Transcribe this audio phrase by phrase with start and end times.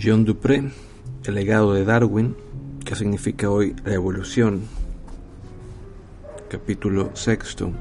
[0.00, 0.70] John Dupré,
[1.24, 2.36] el legado de Darwin,
[2.84, 4.62] que significa hoy la evolución.
[6.48, 7.72] Capítulo sexto,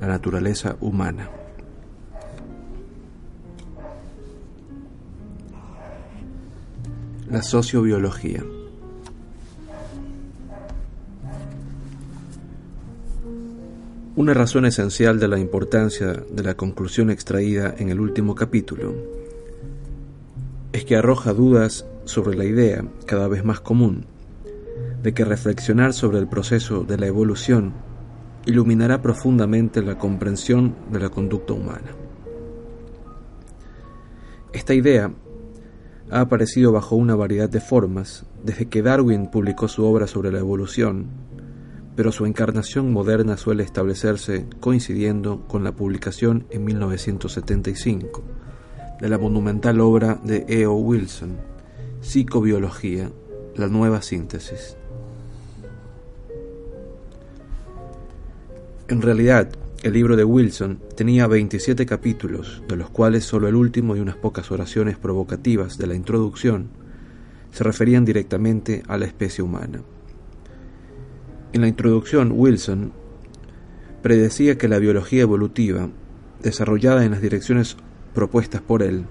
[0.00, 1.30] la naturaleza humana.
[7.30, 8.42] La sociobiología.
[14.24, 18.94] Una razón esencial de la importancia de la conclusión extraída en el último capítulo
[20.72, 24.06] es que arroja dudas sobre la idea, cada vez más común,
[25.02, 27.74] de que reflexionar sobre el proceso de la evolución
[28.46, 31.94] iluminará profundamente la comprensión de la conducta humana.
[34.54, 35.12] Esta idea
[36.10, 40.38] ha aparecido bajo una variedad de formas desde que Darwin publicó su obra sobre la
[40.38, 41.08] evolución,
[41.96, 48.22] pero su encarnación moderna suele establecerse coincidiendo con la publicación en 1975
[49.00, 50.74] de la monumental obra de E.O.
[50.74, 51.36] Wilson,
[52.00, 53.10] Psicobiología,
[53.56, 54.76] la nueva síntesis.
[58.88, 59.48] En realidad,
[59.82, 64.16] el libro de Wilson tenía 27 capítulos, de los cuales solo el último y unas
[64.16, 66.68] pocas oraciones provocativas de la introducción
[67.50, 69.82] se referían directamente a la especie humana.
[71.54, 72.92] En la introducción, Wilson
[74.02, 75.88] predecía que la biología evolutiva,
[76.42, 77.76] desarrollada en las direcciones
[78.12, 79.04] propuestas por él,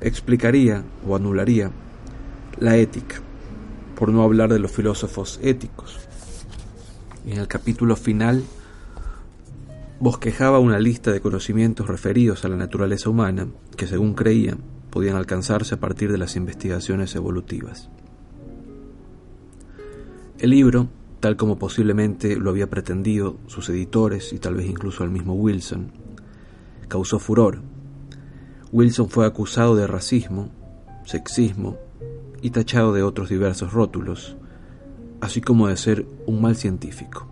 [0.00, 1.70] explicaría o anularía
[2.58, 3.20] la ética,
[3.94, 6.00] por no hablar de los filósofos éticos.
[7.24, 8.42] En el capítulo final
[10.00, 14.58] bosquejaba una lista de conocimientos referidos a la naturaleza humana que, según creían,
[14.90, 17.88] podían alcanzarse a partir de las investigaciones evolutivas.
[20.40, 20.88] El libro,
[21.20, 25.92] tal como posiblemente lo había pretendido sus editores y tal vez incluso el mismo Wilson,
[26.88, 27.60] causó furor
[28.72, 30.48] Wilson fue acusado de racismo,
[31.04, 31.76] sexismo
[32.40, 34.36] y tachado de otros diversos rótulos,
[35.20, 37.26] así como de ser un mal científico.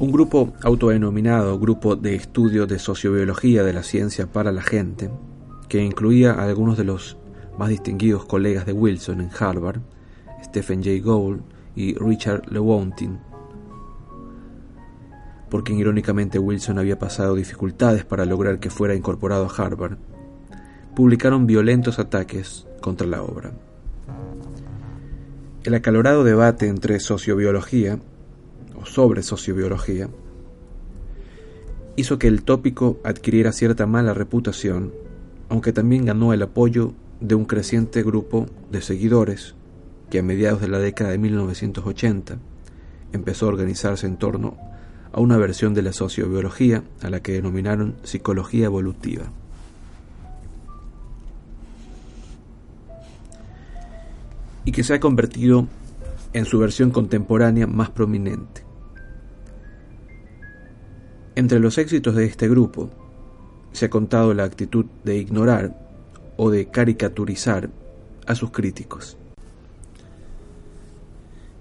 [0.00, 5.10] Un grupo autodenominado Grupo de Estudio de Sociobiología de la Ciencia para la Gente
[5.68, 7.16] que incluía a algunos de los
[7.58, 9.80] más distinguidos colegas de Wilson en Harvard,
[10.44, 11.40] Stephen Jay Gould
[11.74, 13.18] y Richard Lewontin,
[15.50, 19.98] por quien irónicamente Wilson había pasado dificultades para lograr que fuera incorporado a Harvard,
[20.94, 23.50] publicaron violentos ataques contra la obra.
[25.64, 27.98] El acalorado debate entre sociobiología,
[28.80, 30.08] o sobre sociobiología,
[31.96, 34.92] hizo que el tópico adquiriera cierta mala reputación
[35.48, 39.54] aunque también ganó el apoyo de un creciente grupo de seguidores
[40.10, 42.38] que a mediados de la década de 1980
[43.12, 44.56] empezó a organizarse en torno
[45.12, 49.24] a una versión de la sociobiología a la que denominaron psicología evolutiva.
[54.64, 55.66] y que se ha convertido
[56.34, 58.67] en su versión contemporánea más prominente.
[61.48, 62.90] Entre los éxitos de este grupo
[63.72, 65.80] se ha contado la actitud de ignorar
[66.36, 67.70] o de caricaturizar
[68.26, 69.16] a sus críticos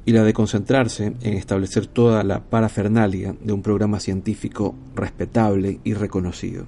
[0.04, 5.94] y la de concentrarse en establecer toda la parafernalia de un programa científico respetable y
[5.94, 6.66] reconocido.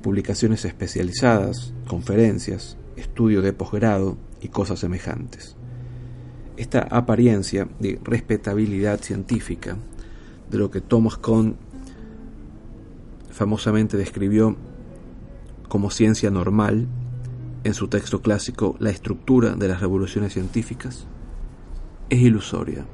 [0.00, 5.56] Publicaciones especializadas, conferencias, estudio de posgrado y cosas semejantes.
[6.56, 9.76] Esta apariencia de respetabilidad científica,
[10.50, 11.67] de lo que Thomas Kuhn
[13.38, 14.56] famosamente describió
[15.68, 16.88] como ciencia normal
[17.62, 21.06] en su texto clásico La estructura de las revoluciones científicas,
[22.10, 22.84] es ilusoria.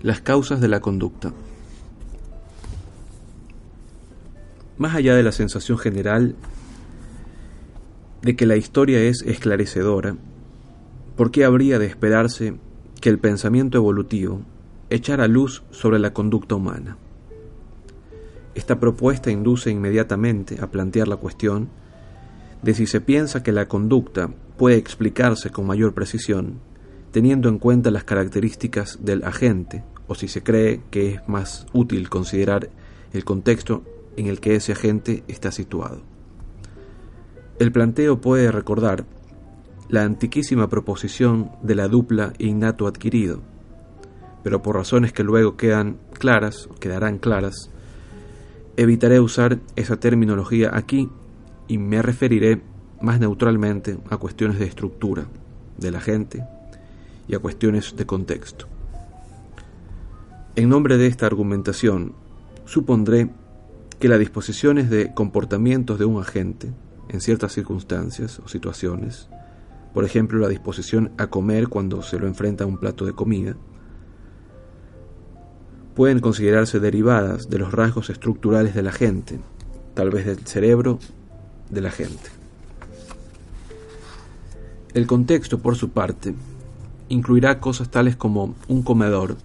[0.00, 1.34] Las causas de la conducta.
[4.78, 6.36] Más allá de la sensación general
[8.22, 10.16] de que la historia es esclarecedora,
[11.16, 12.54] ¿por qué habría de esperarse
[13.00, 14.42] que el pensamiento evolutivo
[14.90, 16.96] echara luz sobre la conducta humana?
[18.54, 21.68] Esta propuesta induce inmediatamente a plantear la cuestión
[22.62, 26.60] de si se piensa que la conducta puede explicarse con mayor precisión
[27.12, 32.08] teniendo en cuenta las características del agente o si se cree que es más útil
[32.08, 32.70] considerar
[33.12, 33.84] el contexto
[34.16, 36.11] en el que ese agente está situado.
[37.62, 39.04] El planteo puede recordar
[39.88, 43.40] la antiquísima proposición de la dupla innato adquirido,
[44.42, 47.70] pero por razones que luego quedan claras, quedarán claras,
[48.76, 51.08] evitaré usar esa terminología aquí
[51.68, 52.60] y me referiré
[53.00, 55.28] más neutralmente a cuestiones de estructura
[55.78, 56.44] de la gente
[57.28, 58.66] y a cuestiones de contexto.
[60.56, 62.16] En nombre de esta argumentación,
[62.64, 63.30] supondré
[64.00, 66.72] que las disposiciones de comportamientos de un agente
[67.12, 69.28] en ciertas circunstancias o situaciones,
[69.94, 73.54] por ejemplo la disposición a comer cuando se lo enfrenta a un plato de comida,
[75.94, 79.40] pueden considerarse derivadas de los rasgos estructurales de la gente,
[79.94, 80.98] tal vez del cerebro
[81.70, 82.30] de la gente.
[84.94, 86.34] El contexto, por su parte,
[87.08, 89.36] incluirá cosas tales como un comedor,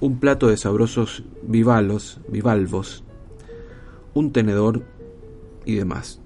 [0.00, 3.02] un plato de sabrosos bivalos, bivalvos,
[4.14, 4.82] un tenedor
[5.64, 6.20] y demás.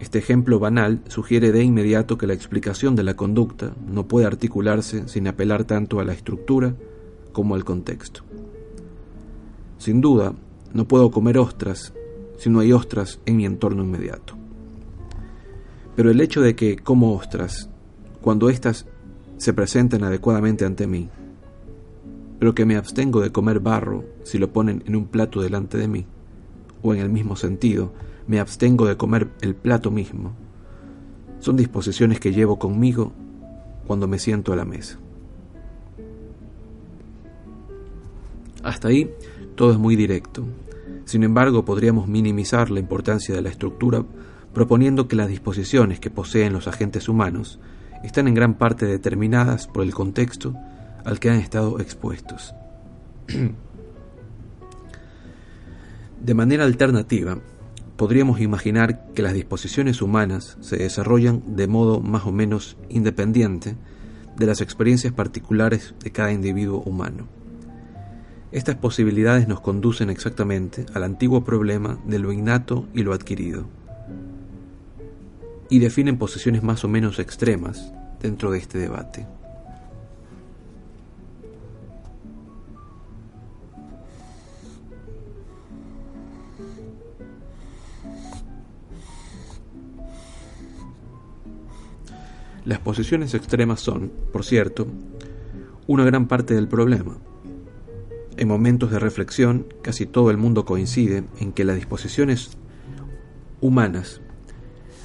[0.00, 5.08] Este ejemplo banal sugiere de inmediato que la explicación de la conducta no puede articularse
[5.08, 6.74] sin apelar tanto a la estructura
[7.32, 8.22] como al contexto.
[9.78, 10.34] Sin duda,
[10.72, 11.92] no puedo comer ostras
[12.36, 14.34] si no hay ostras en mi entorno inmediato.
[15.96, 17.68] Pero el hecho de que como ostras,
[18.20, 18.86] cuando éstas
[19.36, 21.08] se presentan adecuadamente ante mí,
[22.38, 25.88] pero que me abstengo de comer barro si lo ponen en un plato delante de
[25.88, 26.06] mí,
[26.82, 27.92] o en el mismo sentido,
[28.28, 30.34] me abstengo de comer el plato mismo,
[31.40, 33.12] son disposiciones que llevo conmigo
[33.86, 34.98] cuando me siento a la mesa.
[38.62, 39.10] Hasta ahí
[39.54, 40.44] todo es muy directo.
[41.04, 44.04] Sin embargo, podríamos minimizar la importancia de la estructura
[44.52, 47.58] proponiendo que las disposiciones que poseen los agentes humanos
[48.02, 50.54] están en gran parte determinadas por el contexto
[51.04, 52.54] al que han estado expuestos.
[56.20, 57.38] De manera alternativa,
[57.98, 63.74] podríamos imaginar que las disposiciones humanas se desarrollan de modo más o menos independiente
[64.36, 67.26] de las experiencias particulares de cada individuo humano.
[68.52, 73.66] Estas posibilidades nos conducen exactamente al antiguo problema de lo innato y lo adquirido,
[75.68, 77.92] y definen posiciones más o menos extremas
[78.22, 79.26] dentro de este debate.
[92.68, 94.86] Las posiciones extremas son, por cierto,
[95.86, 97.16] una gran parte del problema.
[98.36, 102.58] En momentos de reflexión, casi todo el mundo coincide en que las disposiciones
[103.62, 104.20] humanas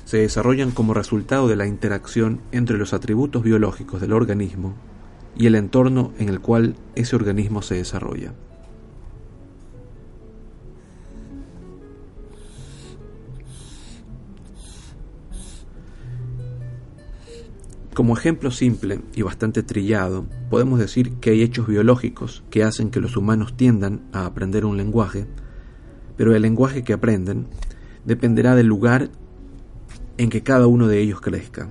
[0.03, 4.75] se desarrollan como resultado de la interacción entre los atributos biológicos del organismo
[5.37, 8.33] y el entorno en el cual ese organismo se desarrolla.
[17.93, 22.99] Como ejemplo simple y bastante trillado, podemos decir que hay hechos biológicos que hacen que
[22.99, 25.27] los humanos tiendan a aprender un lenguaje,
[26.17, 27.45] pero el lenguaje que aprenden
[28.03, 29.11] dependerá del lugar
[30.17, 31.69] en que cada uno de ellos crezca.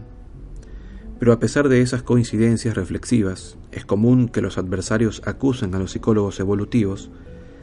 [1.19, 5.91] Pero a pesar de esas coincidencias reflexivas, es común que los adversarios acusen a los
[5.91, 7.11] psicólogos evolutivos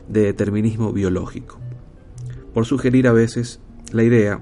[0.09, 1.59] de determinismo biológico,
[2.53, 3.61] por sugerir a veces
[3.93, 4.41] la idea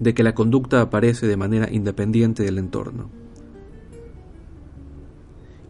[0.00, 3.10] de que la conducta aparece de manera independiente del entorno.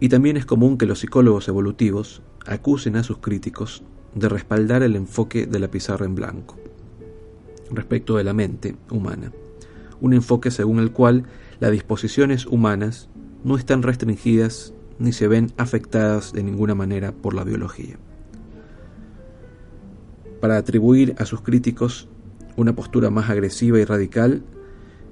[0.01, 3.83] Y también es común que los psicólogos evolutivos acusen a sus críticos
[4.15, 6.57] de respaldar el enfoque de la pizarra en blanco
[7.71, 9.33] respecto de la mente humana,
[10.01, 11.25] un enfoque según el cual
[11.59, 13.09] las disposiciones humanas
[13.45, 17.99] no están restringidas ni se ven afectadas de ninguna manera por la biología.
[20.41, 22.09] Para atribuir a sus críticos
[22.57, 24.43] una postura más agresiva y radical,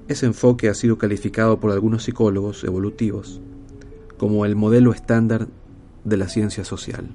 [0.08, 3.40] ese enfoque ha sido calificado por algunos psicólogos evolutivos
[4.18, 5.48] como el modelo estándar
[6.04, 7.08] de la ciencia social.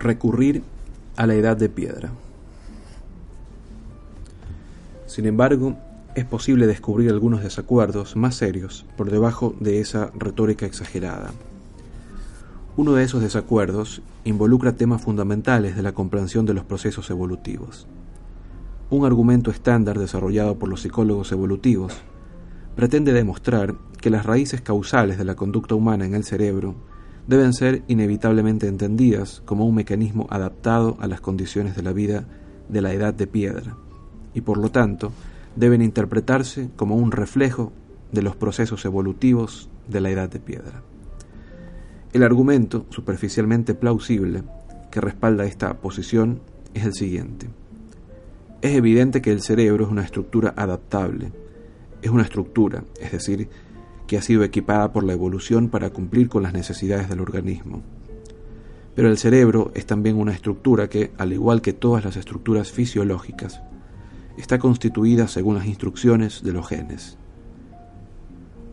[0.00, 0.62] Recurrir
[1.16, 2.10] a la edad de piedra.
[5.06, 5.76] Sin embargo,
[6.14, 11.30] es posible descubrir algunos desacuerdos más serios por debajo de esa retórica exagerada.
[12.76, 17.86] Uno de esos desacuerdos involucra temas fundamentales de la comprensión de los procesos evolutivos.
[18.88, 21.92] Un argumento estándar desarrollado por los psicólogos evolutivos
[22.74, 26.74] pretende demostrar que las raíces causales de la conducta humana en el cerebro
[27.30, 32.26] deben ser inevitablemente entendidas como un mecanismo adaptado a las condiciones de la vida
[32.68, 33.76] de la edad de piedra,
[34.34, 35.12] y por lo tanto
[35.54, 37.72] deben interpretarse como un reflejo
[38.10, 40.82] de los procesos evolutivos de la edad de piedra.
[42.12, 44.42] El argumento, superficialmente plausible,
[44.90, 46.40] que respalda esta posición
[46.74, 47.48] es el siguiente.
[48.60, 51.30] Es evidente que el cerebro es una estructura adaptable.
[52.02, 53.48] Es una estructura, es decir,
[54.10, 57.80] que ha sido equipada por la evolución para cumplir con las necesidades del organismo.
[58.96, 63.62] Pero el cerebro es también una estructura que, al igual que todas las estructuras fisiológicas,
[64.36, 67.18] está constituida según las instrucciones de los genes.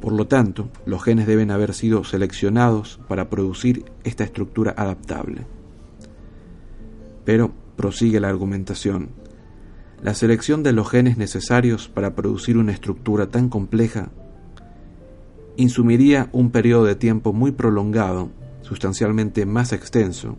[0.01, 5.46] Por lo tanto, los genes deben haber sido seleccionados para producir esta estructura adaptable.
[7.25, 9.10] Pero, prosigue la argumentación,
[10.01, 14.10] la selección de los genes necesarios para producir una estructura tan compleja
[15.57, 18.29] insumiría un periodo de tiempo muy prolongado,
[18.61, 20.37] sustancialmente más extenso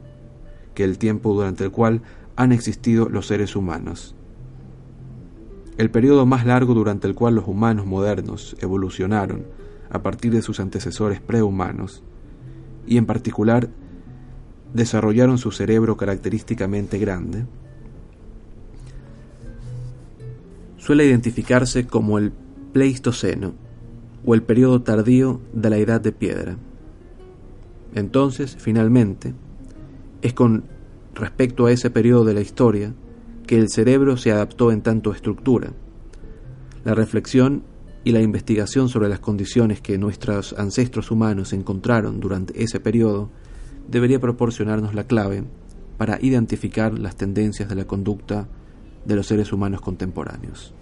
[0.74, 2.02] que el tiempo durante el cual
[2.36, 4.14] han existido los seres humanos.
[5.76, 9.44] El periodo más largo durante el cual los humanos modernos evolucionaron
[9.90, 12.04] a partir de sus antecesores prehumanos,
[12.86, 13.70] y en particular
[14.72, 17.44] desarrollaron su cerebro característicamente grande,
[20.76, 22.32] suele identificarse como el
[22.72, 23.67] Pleistoceno
[24.28, 26.58] o el periodo tardío de la Edad de Piedra.
[27.94, 29.32] Entonces, finalmente,
[30.20, 30.64] es con
[31.14, 32.92] respecto a ese periodo de la historia
[33.46, 35.72] que el cerebro se adaptó en tanto estructura.
[36.84, 37.62] La reflexión
[38.04, 43.30] y la investigación sobre las condiciones que nuestros ancestros humanos encontraron durante ese periodo
[43.90, 45.44] debería proporcionarnos la clave
[45.96, 48.46] para identificar las tendencias de la conducta
[49.06, 50.74] de los seres humanos contemporáneos.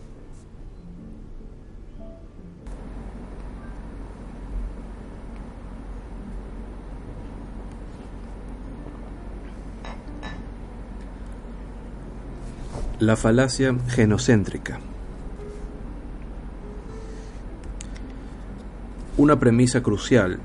[12.98, 14.78] La falacia genocéntrica.
[19.18, 20.38] Una premisa crucial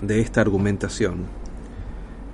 [0.00, 1.26] de esta argumentación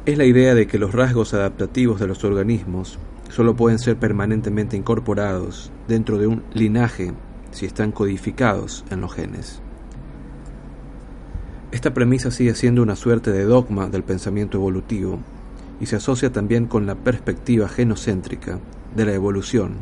[0.07, 2.99] es la idea de que los rasgos adaptativos de los organismos
[3.29, 7.13] solo pueden ser permanentemente incorporados dentro de un linaje
[7.51, 9.61] si están codificados en los genes.
[11.73, 15.19] Esta premisa sigue siendo una suerte de dogma del pensamiento evolutivo
[15.79, 18.61] y se asocia también con la perspectiva genocéntrica
[18.95, 19.77] de la evolución,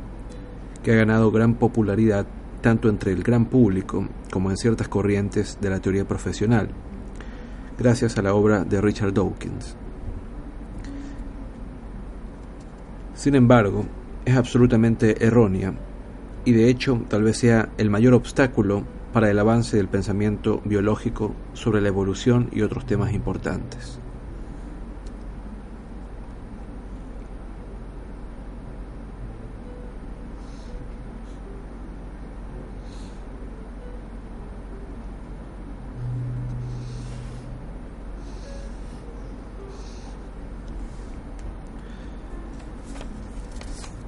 [0.82, 2.26] que ha ganado gran popularidad
[2.60, 6.68] tanto entre el gran público como en ciertas corrientes de la teoría profesional,
[7.78, 9.76] gracias a la obra de Richard Dawkins.
[13.14, 13.84] Sin embargo,
[14.24, 15.74] es absolutamente errónea
[16.44, 21.34] y de hecho tal vez sea el mayor obstáculo para el avance del pensamiento biológico
[21.54, 23.98] sobre la evolución y otros temas importantes.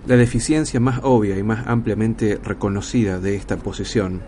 [0.08, 4.22] La deficiencia más obvia y más ampliamente reconocida de esta posición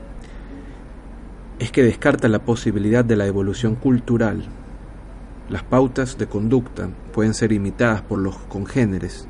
[1.59, 4.45] es que descarta la posibilidad de la evolución cultural.
[5.49, 9.27] Las pautas de conducta pueden ser imitadas por los congéneres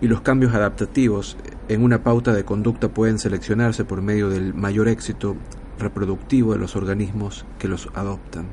[0.00, 1.36] y los cambios adaptativos
[1.68, 5.36] en una pauta de conducta pueden seleccionarse por medio del mayor éxito
[5.78, 8.46] reproductivo de los organismos que los adoptan.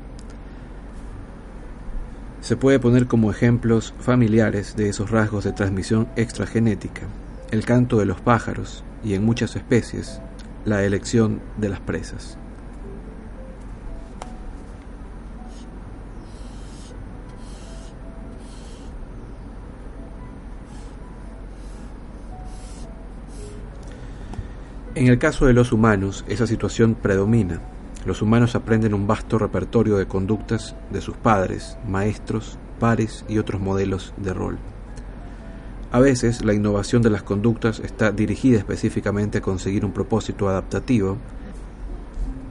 [2.40, 7.02] Se puede poner como ejemplos familiares de esos rasgos de transmisión extragenética,
[7.50, 10.20] el canto de los pájaros y en muchas especies,
[10.64, 12.38] la elección de las presas.
[24.94, 27.60] En el caso de los humanos, esa situación predomina
[28.06, 33.60] los humanos aprenden un vasto repertorio de conductas de sus padres, maestros, pares y otros
[33.60, 34.58] modelos de rol.
[35.90, 41.16] A veces la innovación de las conductas está dirigida específicamente a conseguir un propósito adaptativo,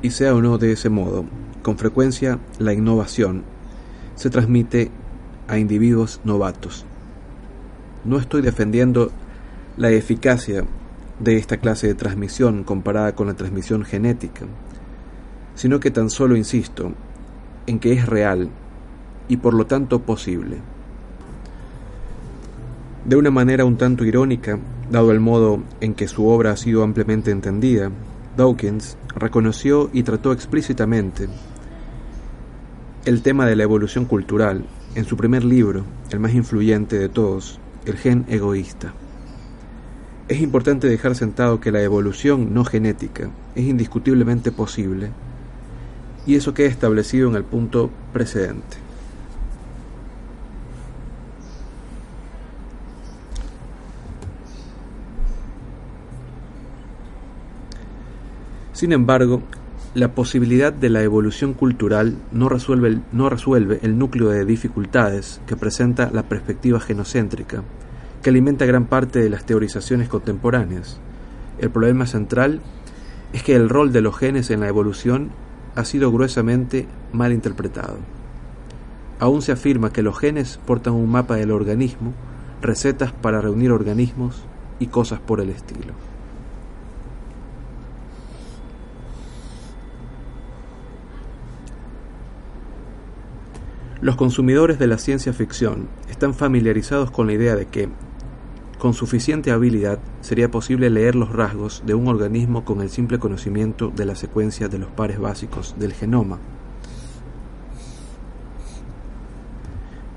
[0.01, 1.25] y sea o no de ese modo,
[1.63, 3.43] con frecuencia la innovación
[4.15, 4.91] se transmite
[5.47, 6.85] a individuos novatos.
[8.03, 9.12] No estoy defendiendo
[9.77, 10.65] la eficacia
[11.19, 14.45] de esta clase de transmisión comparada con la transmisión genética,
[15.55, 16.91] sino que tan solo insisto
[17.65, 18.50] en que es real
[19.27, 20.57] y por lo tanto posible.
[23.05, 24.59] De una manera un tanto irónica,
[24.89, 27.91] dado el modo en que su obra ha sido ampliamente entendida,
[28.38, 31.27] Dawkins reconoció y trató explícitamente
[33.05, 37.59] el tema de la evolución cultural en su primer libro, el más influyente de todos,
[37.85, 38.93] El gen egoísta.
[40.27, 45.12] Es importante dejar sentado que la evolución no genética es indiscutiblemente posible
[46.25, 48.77] y eso queda establecido en el punto precedente.
[58.74, 59.41] Sin embargo,
[59.94, 65.39] la posibilidad de la evolución cultural no resuelve, el, no resuelve el núcleo de dificultades
[65.48, 67.63] que presenta la perspectiva genocéntrica,
[68.22, 71.00] que alimenta gran parte de las teorizaciones contemporáneas.
[71.58, 72.60] El problema central
[73.32, 75.29] es que el rol de los genes en la evolución
[75.75, 77.98] ha sido gruesamente mal interpretado.
[79.20, 82.13] Aún se afirma que los genes portan un mapa del organismo,
[82.62, 84.44] recetas para reunir organismos
[84.79, 85.94] y cosas por el estilo.
[94.01, 97.89] Los consumidores de la ciencia ficción están familiarizados con la idea de que,
[98.85, 103.91] con suficiente habilidad, sería posible leer los rasgos de un organismo con el simple conocimiento
[103.95, 106.37] de la secuencia de los pares básicos del genoma.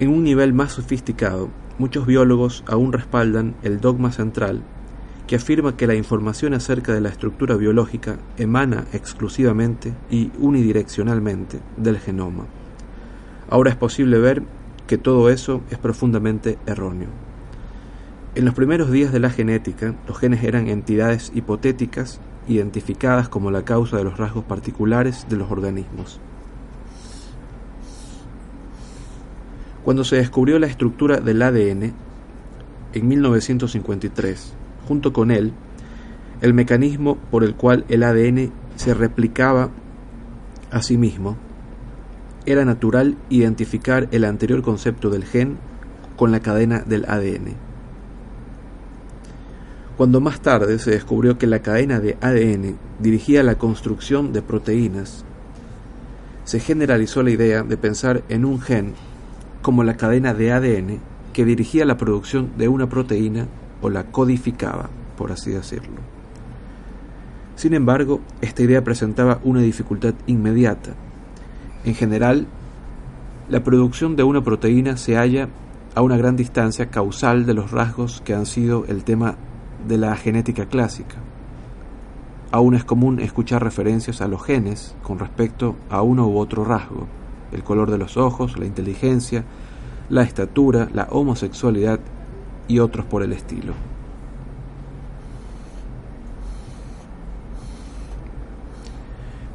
[0.00, 1.48] En un nivel más sofisticado,
[1.78, 4.60] muchos biólogos aún respaldan el dogma central
[5.26, 11.98] que afirma que la información acerca de la estructura biológica emana exclusivamente y unidireccionalmente del
[11.98, 12.44] genoma.
[13.48, 14.42] Ahora es posible ver
[14.86, 17.27] que todo eso es profundamente erróneo.
[18.38, 23.64] En los primeros días de la genética, los genes eran entidades hipotéticas identificadas como la
[23.64, 26.20] causa de los rasgos particulares de los organismos.
[29.82, 31.92] Cuando se descubrió la estructura del ADN,
[32.92, 34.54] en 1953,
[34.86, 35.52] junto con él,
[36.40, 39.70] el mecanismo por el cual el ADN se replicaba
[40.70, 41.36] a sí mismo,
[42.46, 45.58] era natural identificar el anterior concepto del gen
[46.16, 47.67] con la cadena del ADN.
[49.98, 55.24] Cuando más tarde se descubrió que la cadena de ADN dirigía la construcción de proteínas,
[56.44, 58.94] se generalizó la idea de pensar en un gen
[59.60, 61.00] como la cadena de ADN
[61.32, 63.48] que dirigía la producción de una proteína
[63.82, 66.00] o la codificaba, por así decirlo.
[67.56, 70.94] Sin embargo, esta idea presentaba una dificultad inmediata,
[71.84, 72.46] en general,
[73.48, 75.48] la producción de una proteína se halla
[75.96, 79.34] a una gran distancia causal de los rasgos que han sido el tema
[79.88, 81.16] de la genética clásica.
[82.52, 87.06] Aún es común escuchar referencias a los genes con respecto a uno u otro rasgo,
[87.52, 89.44] el color de los ojos, la inteligencia,
[90.08, 92.00] la estatura, la homosexualidad
[92.68, 93.72] y otros por el estilo.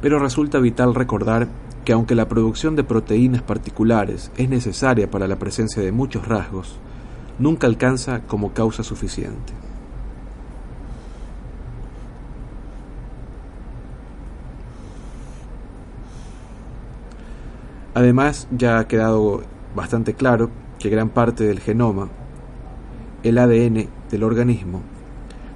[0.00, 1.48] Pero resulta vital recordar
[1.84, 6.78] que aunque la producción de proteínas particulares es necesaria para la presencia de muchos rasgos,
[7.38, 9.63] nunca alcanza como causa suficiente.
[17.94, 19.42] Además, ya ha quedado
[19.76, 22.08] bastante claro que gran parte del genoma,
[23.22, 24.82] el ADN del organismo,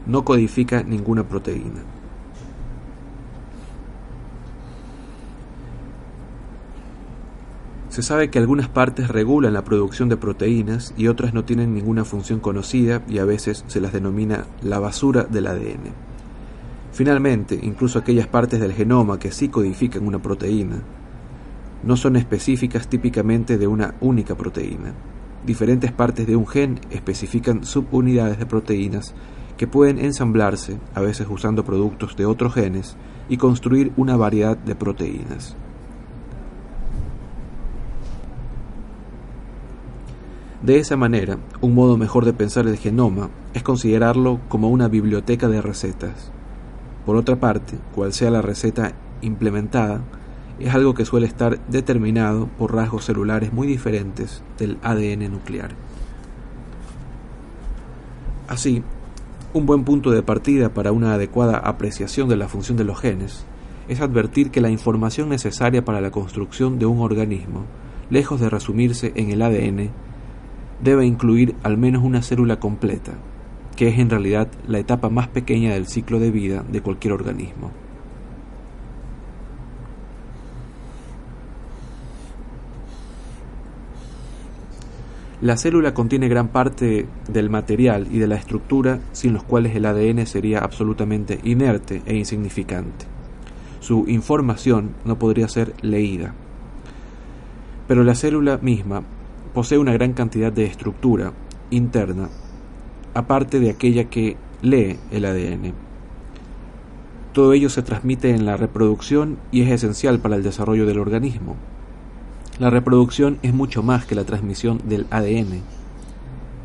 [0.06, 1.82] no codifica ninguna proteína.
[7.88, 12.04] Se sabe que algunas partes regulan la producción de proteínas y otras no tienen ninguna
[12.04, 15.92] función conocida y a veces se las denomina la basura del ADN.
[16.92, 20.82] Finalmente, incluso aquellas partes del genoma que sí codifican una proteína
[21.82, 24.94] no son específicas típicamente de una única proteína.
[25.46, 29.14] Diferentes partes de un gen especifican subunidades de proteínas
[29.56, 32.96] que pueden ensamblarse, a veces usando productos de otros genes,
[33.28, 35.56] y construir una variedad de proteínas.
[40.62, 45.48] De esa manera, un modo mejor de pensar el genoma es considerarlo como una biblioteca
[45.48, 46.32] de recetas.
[47.06, 50.02] Por otra parte, cual sea la receta implementada,
[50.58, 55.70] es algo que suele estar determinado por rasgos celulares muy diferentes del ADN nuclear.
[58.48, 58.82] Así,
[59.52, 63.44] un buen punto de partida para una adecuada apreciación de la función de los genes
[63.88, 67.64] es advertir que la información necesaria para la construcción de un organismo,
[68.10, 69.90] lejos de resumirse en el ADN,
[70.82, 73.12] debe incluir al menos una célula completa,
[73.76, 77.70] que es en realidad la etapa más pequeña del ciclo de vida de cualquier organismo.
[85.40, 89.86] La célula contiene gran parte del material y de la estructura sin los cuales el
[89.86, 93.06] ADN sería absolutamente inerte e insignificante.
[93.78, 96.34] Su información no podría ser leída.
[97.86, 99.04] Pero la célula misma
[99.54, 101.32] posee una gran cantidad de estructura
[101.70, 102.28] interna,
[103.14, 105.72] aparte de aquella que lee el ADN.
[107.32, 111.54] Todo ello se transmite en la reproducción y es esencial para el desarrollo del organismo.
[112.58, 115.62] La reproducción es mucho más que la transmisión del ADN.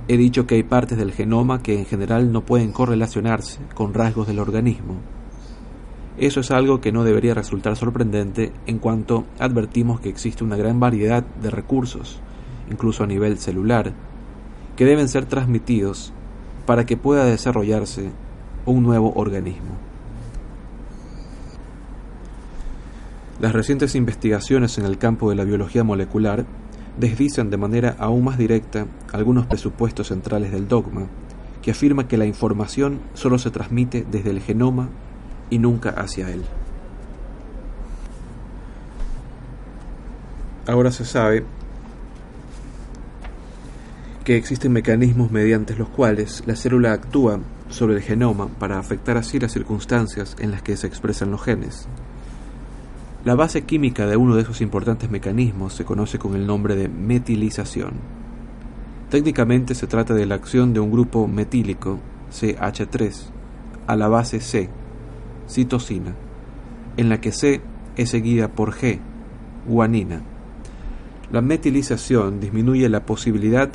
[0.07, 4.25] He dicho que hay partes del genoma que en general no pueden correlacionarse con rasgos
[4.25, 4.95] del organismo.
[6.17, 10.79] Eso es algo que no debería resultar sorprendente en cuanto advertimos que existe una gran
[10.79, 12.19] variedad de recursos,
[12.71, 13.93] incluso a nivel celular,
[14.75, 16.11] que deben ser transmitidos
[16.65, 18.09] para que pueda desarrollarse
[18.65, 19.92] un nuevo organismo.
[23.39, 26.45] Las recientes investigaciones en el campo de la biología molecular
[26.97, 31.07] desdicen de manera aún más directa algunos presupuestos centrales del dogma,
[31.61, 34.89] que afirma que la información solo se transmite desde el genoma
[35.49, 36.43] y nunca hacia él.
[40.67, 41.43] Ahora se sabe
[44.23, 49.39] que existen mecanismos mediante los cuales la célula actúa sobre el genoma para afectar así
[49.39, 51.87] las circunstancias en las que se expresan los genes.
[53.25, 56.89] La base química de uno de esos importantes mecanismos se conoce con el nombre de
[56.89, 57.93] metilización.
[59.09, 61.99] Técnicamente se trata de la acción de un grupo metílico,
[62.33, 63.23] CH3,
[63.87, 64.69] a la base C,
[65.47, 66.13] citosina,
[66.97, 67.61] en la que C
[67.95, 68.99] es seguida por G,
[69.69, 70.21] guanina.
[71.31, 73.69] La metilización disminuye la posibilidad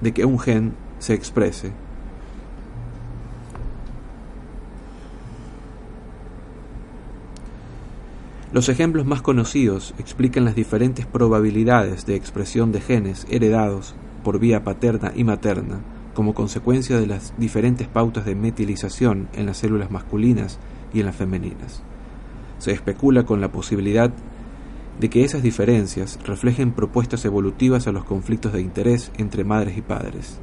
[0.00, 1.72] de que un gen se exprese.
[8.56, 14.64] Los ejemplos más conocidos explican las diferentes probabilidades de expresión de genes heredados por vía
[14.64, 15.80] paterna y materna
[16.14, 20.58] como consecuencia de las diferentes pautas de metilización en las células masculinas
[20.94, 21.82] y en las femeninas.
[22.56, 24.10] Se especula con la posibilidad
[25.00, 29.82] de que esas diferencias reflejen propuestas evolutivas a los conflictos de interés entre madres y
[29.82, 30.40] padres.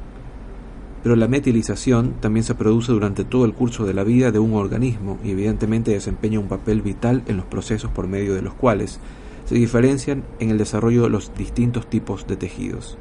[1.04, 4.54] Pero la metilización también se produce durante todo el curso de la vida de un
[4.54, 9.00] organismo y evidentemente desempeña un papel vital en los procesos por medio de los cuales
[9.44, 12.96] se diferencian en el desarrollo de los distintos tipos de tejidos.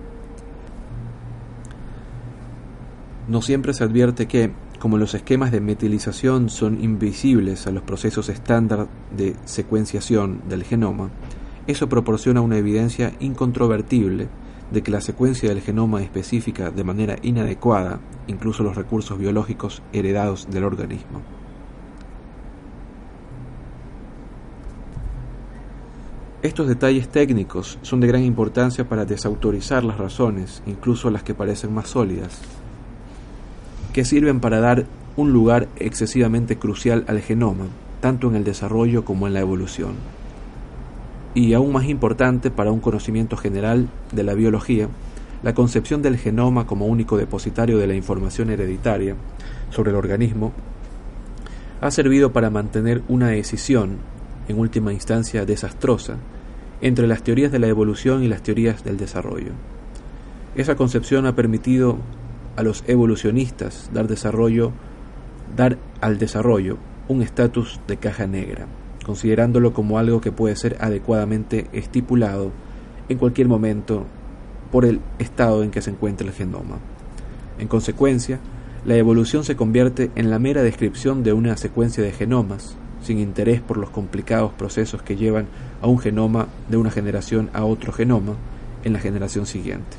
[3.29, 8.27] No siempre se advierte que, como los esquemas de metilización son invisibles a los procesos
[8.27, 11.09] estándar de secuenciación del genoma,
[11.67, 14.27] eso proporciona una evidencia incontrovertible
[14.73, 20.47] de que la secuencia del genoma específica de manera inadecuada, incluso los recursos biológicos heredados
[20.49, 21.21] del organismo.
[26.41, 31.73] Estos detalles técnicos son de gran importancia para desautorizar las razones, incluso las que parecen
[31.73, 32.41] más sólidas,
[33.93, 37.67] que sirven para dar un lugar excesivamente crucial al genoma,
[38.01, 40.12] tanto en el desarrollo como en la evolución
[41.35, 44.87] y aún más importante para un conocimiento general de la biología,
[45.41, 49.15] la concepción del genoma como único depositario de la información hereditaria
[49.71, 50.53] sobre el organismo
[51.81, 53.97] ha servido para mantener una decisión,
[54.47, 56.17] en última instancia desastrosa,
[56.81, 59.51] entre las teorías de la evolución y las teorías del desarrollo.
[60.55, 61.97] Esa concepción ha permitido
[62.55, 64.71] a los evolucionistas dar desarrollo,
[65.57, 68.67] dar al desarrollo un estatus de caja negra
[69.03, 72.51] considerándolo como algo que puede ser adecuadamente estipulado
[73.09, 74.05] en cualquier momento
[74.71, 76.79] por el estado en que se encuentra el genoma.
[77.59, 78.39] En consecuencia,
[78.85, 83.61] la evolución se convierte en la mera descripción de una secuencia de genomas, sin interés
[83.61, 85.45] por los complicados procesos que llevan
[85.81, 88.33] a un genoma de una generación a otro genoma
[88.83, 89.97] en la generación siguiente.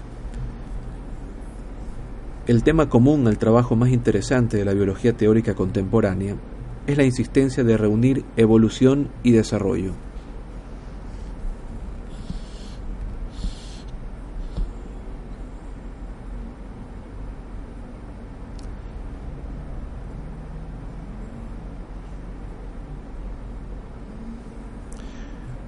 [2.47, 6.37] El tema común al trabajo más interesante de la biología teórica contemporánea
[6.87, 9.93] es la insistencia de reunir evolución y desarrollo.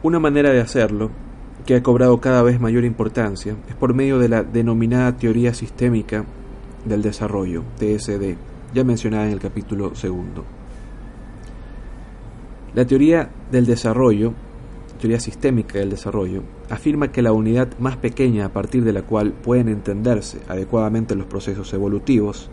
[0.03, 1.11] Una manera de hacerlo,
[1.65, 6.25] que ha cobrado cada vez mayor importancia, es por medio de la denominada teoría sistémica
[6.85, 8.37] del desarrollo, TSD,
[8.73, 10.56] ya mencionada en el capítulo segundo.
[12.77, 14.35] La teoría del desarrollo,
[15.01, 19.33] teoría sistémica del desarrollo, afirma que la unidad más pequeña a partir de la cual
[19.33, 22.51] pueden entenderse adecuadamente los procesos evolutivos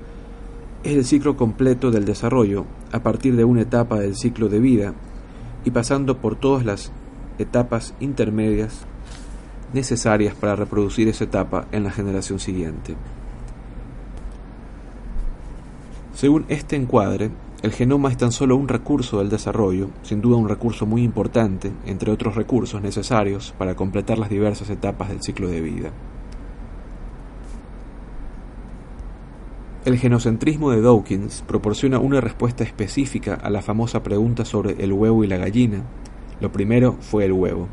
[0.86, 4.93] es el ciclo completo del desarrollo a partir de una etapa del ciclo de vida
[5.65, 6.93] y pasando por todas las
[7.38, 8.86] etapas intermedias
[9.73, 12.95] necesarias para reproducir esa etapa en la generación siguiente.
[16.13, 17.29] Según este encuadre,
[17.63, 21.71] el genoma es tan solo un recurso del desarrollo, sin duda un recurso muy importante,
[21.86, 25.91] entre otros recursos necesarios para completar las diversas etapas del ciclo de vida.
[29.86, 35.23] El genocentrismo de Dawkins proporciona una respuesta específica a la famosa pregunta sobre el huevo
[35.23, 35.84] y la gallina.
[36.41, 37.69] Lo primero fue el huevo.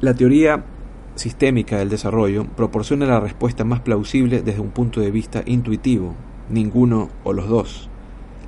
[0.00, 0.64] La teoría
[1.14, 6.14] sistémica del desarrollo proporciona la respuesta más plausible desde un punto de vista intuitivo,
[6.50, 7.88] ninguno o los dos.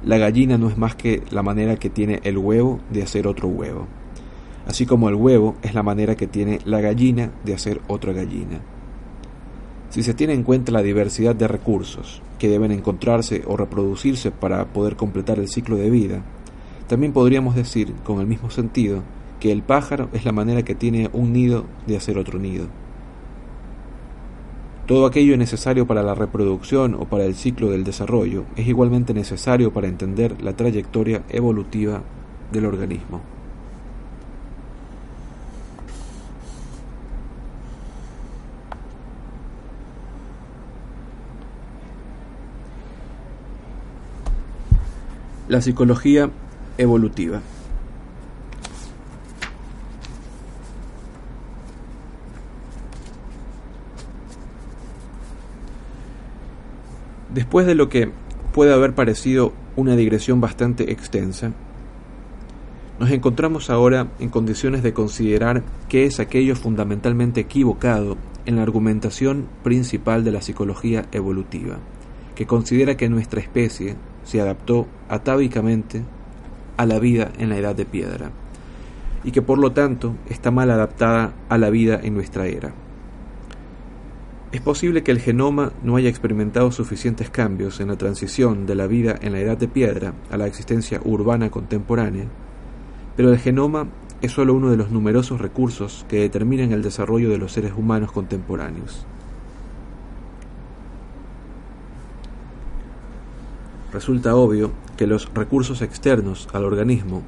[0.04, 3.48] La gallina no es más que la manera que tiene el huevo de hacer otro
[3.48, 3.86] huevo,
[4.66, 8.60] así como el huevo es la manera que tiene la gallina de hacer otra gallina.
[9.90, 14.66] Si se tiene en cuenta la diversidad de recursos que deben encontrarse o reproducirse para
[14.66, 16.22] poder completar el ciclo de vida,
[16.86, 19.02] también podríamos decir, con el mismo sentido,
[19.40, 22.66] que el pájaro es la manera que tiene un nido de hacer otro nido.
[24.86, 29.72] Todo aquello necesario para la reproducción o para el ciclo del desarrollo es igualmente necesario
[29.72, 32.02] para entender la trayectoria evolutiva
[32.52, 33.20] del organismo.
[45.48, 46.30] La psicología
[46.78, 47.40] evolutiva.
[57.36, 58.08] Después de lo que
[58.54, 61.52] puede haber parecido una digresión bastante extensa,
[62.98, 69.48] nos encontramos ahora en condiciones de considerar qué es aquello fundamentalmente equivocado en la argumentación
[69.62, 71.76] principal de la psicología evolutiva,
[72.34, 76.04] que considera que nuestra especie se adaptó atávicamente
[76.78, 78.30] a la vida en la edad de piedra
[79.24, 82.85] y que por lo tanto está mal adaptada a la vida en nuestra era.
[84.52, 88.86] Es posible que el genoma no haya experimentado suficientes cambios en la transición de la
[88.86, 92.26] vida en la edad de piedra a la existencia urbana contemporánea,
[93.16, 93.88] pero el genoma
[94.22, 98.12] es solo uno de los numerosos recursos que determinan el desarrollo de los seres humanos
[98.12, 99.06] contemporáneos.
[103.96, 107.22] resulta obvio que los recursos externos al organismo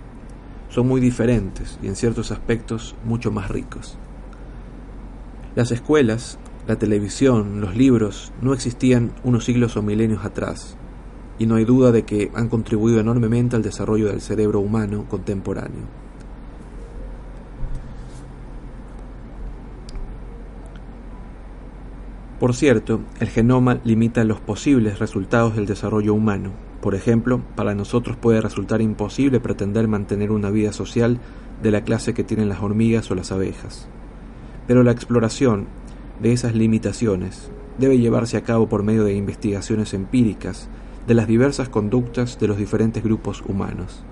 [0.68, 3.96] son muy diferentes y en ciertos aspectos mucho más ricos.
[5.54, 10.76] Las escuelas, la televisión, los libros no existían unos siglos o milenios atrás,
[11.38, 15.86] y no hay duda de que han contribuido enormemente al desarrollo del cerebro humano contemporáneo.
[22.38, 26.50] Por cierto, el genoma limita los posibles resultados del desarrollo humano.
[26.82, 31.18] Por ejemplo, para nosotros puede resultar imposible pretender mantener una vida social
[31.62, 33.88] de la clase que tienen las hormigas o las abejas.
[34.66, 35.66] Pero la exploración
[36.20, 40.68] de esas limitaciones debe llevarse a cabo por medio de investigaciones empíricas
[41.06, 44.02] de las diversas conductas de los diferentes grupos humanos,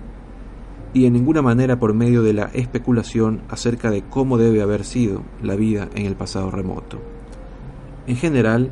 [0.93, 5.21] y en ninguna manera por medio de la especulación acerca de cómo debe haber sido
[5.43, 6.99] la vida en el pasado remoto.
[8.07, 8.71] En general,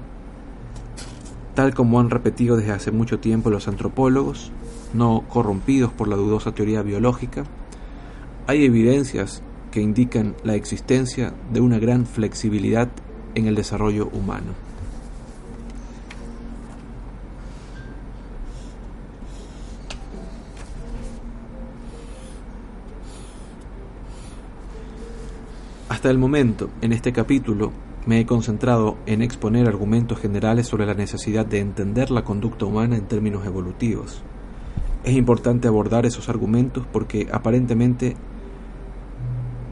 [1.53, 4.51] tal como han repetido desde hace mucho tiempo los antropólogos,
[4.93, 7.43] no corrompidos por la dudosa teoría biológica,
[8.47, 12.89] hay evidencias que indican la existencia de una gran flexibilidad
[13.35, 14.53] en el desarrollo humano.
[25.87, 27.71] Hasta el momento, en este capítulo,
[28.05, 32.95] me he concentrado en exponer argumentos generales sobre la necesidad de entender la conducta humana
[32.95, 34.21] en términos evolutivos.
[35.03, 38.15] Es importante abordar esos argumentos porque aparentemente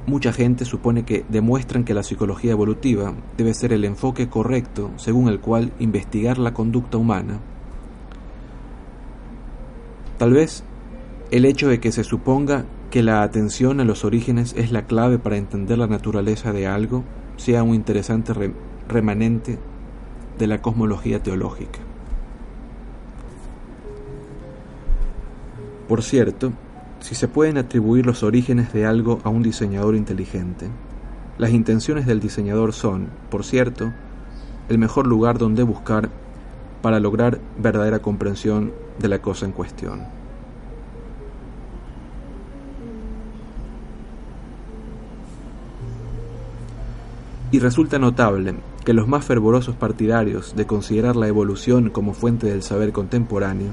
[0.06, 5.30] mucha gente supone que demuestran que la psicología evolutiva debe ser el enfoque correcto según
[5.30, 7.40] el cual investigar la conducta humana.
[10.18, 10.64] Tal vez
[11.32, 15.18] el hecho de que se suponga que la atención a los orígenes es la clave
[15.18, 17.04] para entender la naturaleza de algo
[17.38, 18.34] sea un interesante
[18.88, 19.58] remanente
[20.38, 21.80] de la cosmología teológica.
[25.88, 26.54] Por cierto,
[27.04, 30.70] si se pueden atribuir los orígenes de algo a un diseñador inteligente,
[31.38, 33.92] las intenciones del diseñador son, por cierto,
[34.70, 36.10] el mejor lugar donde buscar
[36.82, 40.24] para lograr verdadera comprensión de la cosa en cuestión.
[47.52, 52.64] y resulta notable que los más fervorosos partidarios de considerar la evolución como fuente del
[52.64, 53.70] saber contemporáneo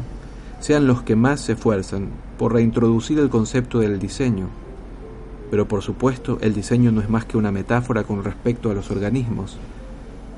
[0.58, 4.48] sean los que más se esfuerzan por reintroducir el concepto del diseño.
[5.50, 8.90] Pero por supuesto el diseño no es más que una metáfora con respecto a los
[8.90, 9.58] organismos,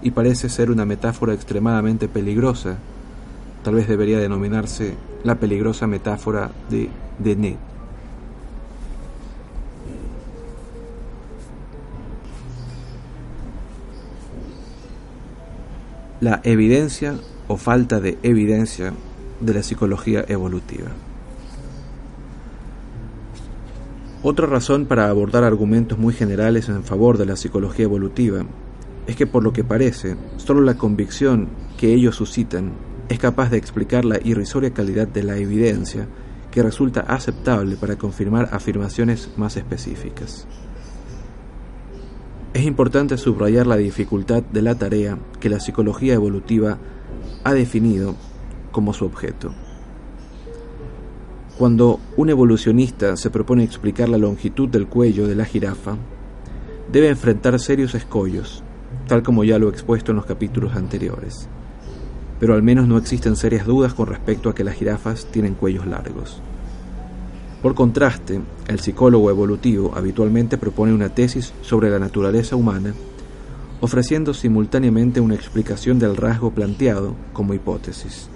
[0.02, 2.78] y parece ser una metáfora extremadamente peligrosa
[3.62, 6.88] tal vez debería denominarse la peligrosa metáfora de
[7.20, 7.56] Denet.
[16.20, 17.14] La evidencia
[17.46, 18.92] o falta de evidencia
[19.38, 20.88] de la psicología evolutiva.
[24.24, 28.44] Otra razón para abordar argumentos muy generales en favor de la psicología evolutiva
[29.08, 32.70] es que por lo que parece, solo la convicción que ellos suscitan
[33.08, 36.06] es capaz de explicar la irrisoria calidad de la evidencia
[36.52, 40.46] que resulta aceptable para confirmar afirmaciones más específicas.
[42.54, 46.78] Es importante subrayar la dificultad de la tarea que la psicología evolutiva
[47.42, 48.14] ha definido
[48.70, 49.52] como su objeto.
[51.58, 55.96] Cuando un evolucionista se propone explicar la longitud del cuello de la jirafa,
[56.90, 58.62] debe enfrentar serios escollos,
[59.06, 61.48] tal como ya lo he expuesto en los capítulos anteriores.
[62.40, 65.86] Pero al menos no existen serias dudas con respecto a que las jirafas tienen cuellos
[65.86, 66.40] largos.
[67.62, 72.94] Por contraste, el psicólogo evolutivo habitualmente propone una tesis sobre la naturaleza humana,
[73.80, 78.28] ofreciendo simultáneamente una explicación del rasgo planteado como hipótesis.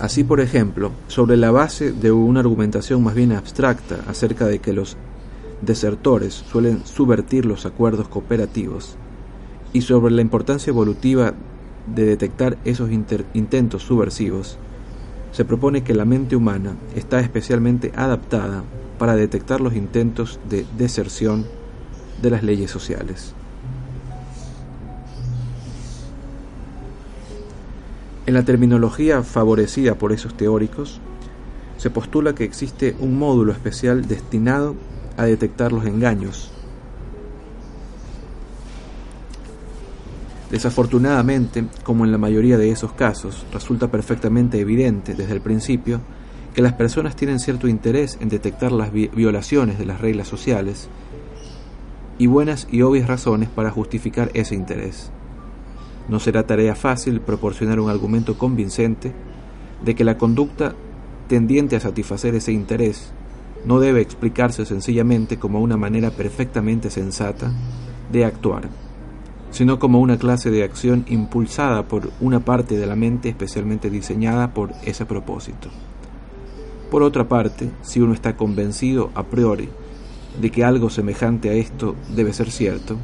[0.00, 4.72] Así, por ejemplo, sobre la base de una argumentación más bien abstracta acerca de que
[4.72, 4.96] los
[5.60, 8.96] desertores suelen subvertir los acuerdos cooperativos,
[9.74, 11.34] y sobre la importancia evolutiva
[11.86, 14.56] de detectar esos intentos subversivos,
[15.32, 18.64] se propone que la mente humana está especialmente adaptada
[18.98, 21.44] para detectar los intentos de deserción
[22.22, 23.34] de las leyes sociales.
[28.26, 31.00] En la terminología favorecida por esos teóricos,
[31.78, 34.74] se postula que existe un módulo especial destinado
[35.16, 36.52] a detectar los engaños.
[40.50, 46.00] Desafortunadamente, como en la mayoría de esos casos, resulta perfectamente evidente desde el principio
[46.54, 50.88] que las personas tienen cierto interés en detectar las violaciones de las reglas sociales
[52.18, 55.12] y buenas y obvias razones para justificar ese interés.
[56.10, 59.12] No será tarea fácil proporcionar un argumento convincente
[59.84, 60.74] de que la conducta
[61.28, 63.12] tendiente a satisfacer ese interés
[63.64, 67.52] no debe explicarse sencillamente como una manera perfectamente sensata
[68.10, 68.68] de actuar,
[69.52, 74.52] sino como una clase de acción impulsada por una parte de la mente especialmente diseñada
[74.52, 75.68] por ese propósito.
[76.90, 79.68] Por otra parte, si uno está convencido a priori
[80.40, 82.96] de que algo semejante a esto debe ser cierto,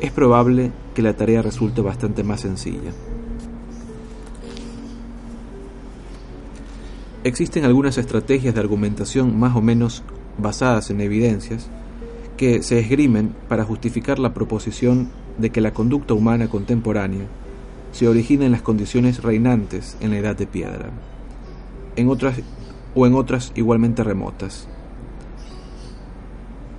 [0.00, 2.92] es probable que la tarea resulte bastante más sencilla.
[7.24, 10.02] Existen algunas estrategias de argumentación más o menos
[10.36, 11.70] basadas en evidencias
[12.36, 17.26] que se esgrimen para justificar la proposición de que la conducta humana contemporánea
[17.92, 20.90] se origina en las condiciones reinantes en la edad de piedra,
[21.96, 22.40] en otras
[22.94, 24.68] o en otras igualmente remotas,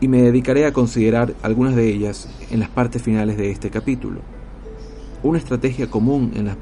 [0.01, 4.21] y me dedicaré a considerar algunas de ellas en las partes finales de este capítulo.
[5.23, 6.57] Una estrategia común en las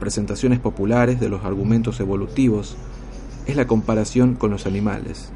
[0.00, 2.76] presentaciones populares de los argumentos evolutivos
[3.46, 5.32] es la comparación con los animales.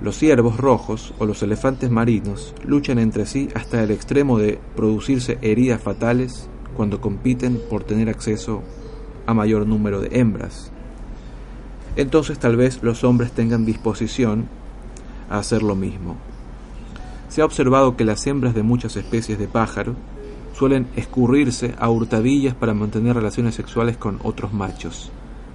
[0.00, 5.38] Los ciervos rojos o los elefantes marinos luchan entre sí hasta el extremo de producirse
[5.40, 8.62] heridas fatales cuando compiten por tener acceso
[9.26, 10.70] a mayor número de hembras.
[11.96, 14.48] Entonces tal vez los hombres tengan disposición
[15.30, 16.16] a hacer lo mismo.
[17.28, 19.94] Se ha observado que las hembras de muchas especies de pájaro
[20.54, 25.10] suelen escurrirse a hurtadillas para mantener relaciones sexuales con otros machos,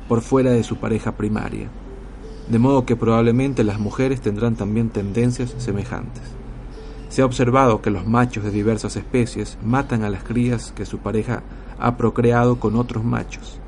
[0.08, 1.70] por fuera de su pareja primaria,
[2.48, 6.24] de modo que probablemente las mujeres tendrán también tendencias semejantes.
[7.10, 11.00] Se ha observado que los machos de diversas especies matan a las crías que su
[11.00, 11.44] pareja
[11.80, 13.60] ha procreado con otros machos,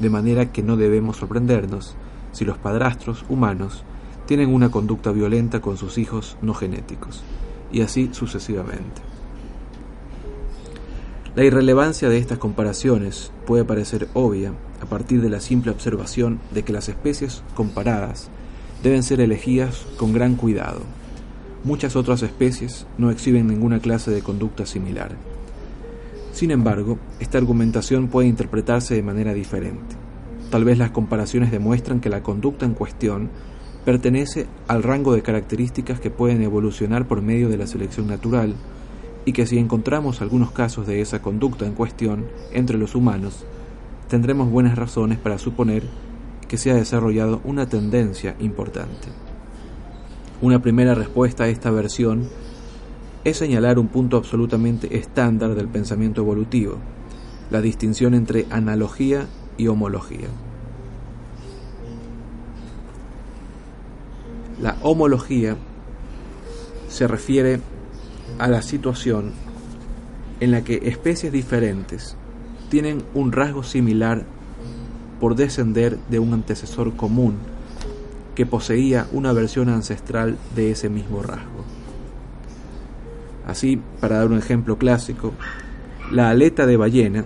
[0.00, 1.96] de manera que no debemos sorprendernos
[2.32, 3.82] si los padrastros humanos
[4.26, 7.22] tienen una conducta violenta con sus hijos no genéticos,
[7.72, 9.02] y así sucesivamente.
[11.34, 16.62] La irrelevancia de estas comparaciones puede parecer obvia a partir de la simple observación de
[16.62, 18.30] que las especies comparadas
[18.82, 20.80] deben ser elegidas con gran cuidado.
[21.62, 25.16] Muchas otras especies no exhiben ninguna clase de conducta similar.
[26.32, 29.96] Sin embargo, esta argumentación puede interpretarse de manera diferente.
[30.50, 33.30] Tal vez las comparaciones demuestran que la conducta en cuestión
[33.86, 38.56] pertenece al rango de características que pueden evolucionar por medio de la selección natural
[39.24, 43.46] y que si encontramos algunos casos de esa conducta en cuestión entre los humanos,
[44.08, 45.84] tendremos buenas razones para suponer
[46.48, 49.06] que se ha desarrollado una tendencia importante.
[50.42, 52.28] Una primera respuesta a esta versión
[53.22, 56.78] es señalar un punto absolutamente estándar del pensamiento evolutivo,
[57.52, 60.26] la distinción entre analogía y homología.
[64.60, 65.56] La homología
[66.88, 67.60] se refiere
[68.38, 69.32] a la situación
[70.40, 72.16] en la que especies diferentes
[72.70, 74.24] tienen un rasgo similar
[75.20, 77.36] por descender de un antecesor común
[78.34, 81.64] que poseía una versión ancestral de ese mismo rasgo.
[83.46, 85.32] Así, para dar un ejemplo clásico,
[86.10, 87.24] la aleta de ballena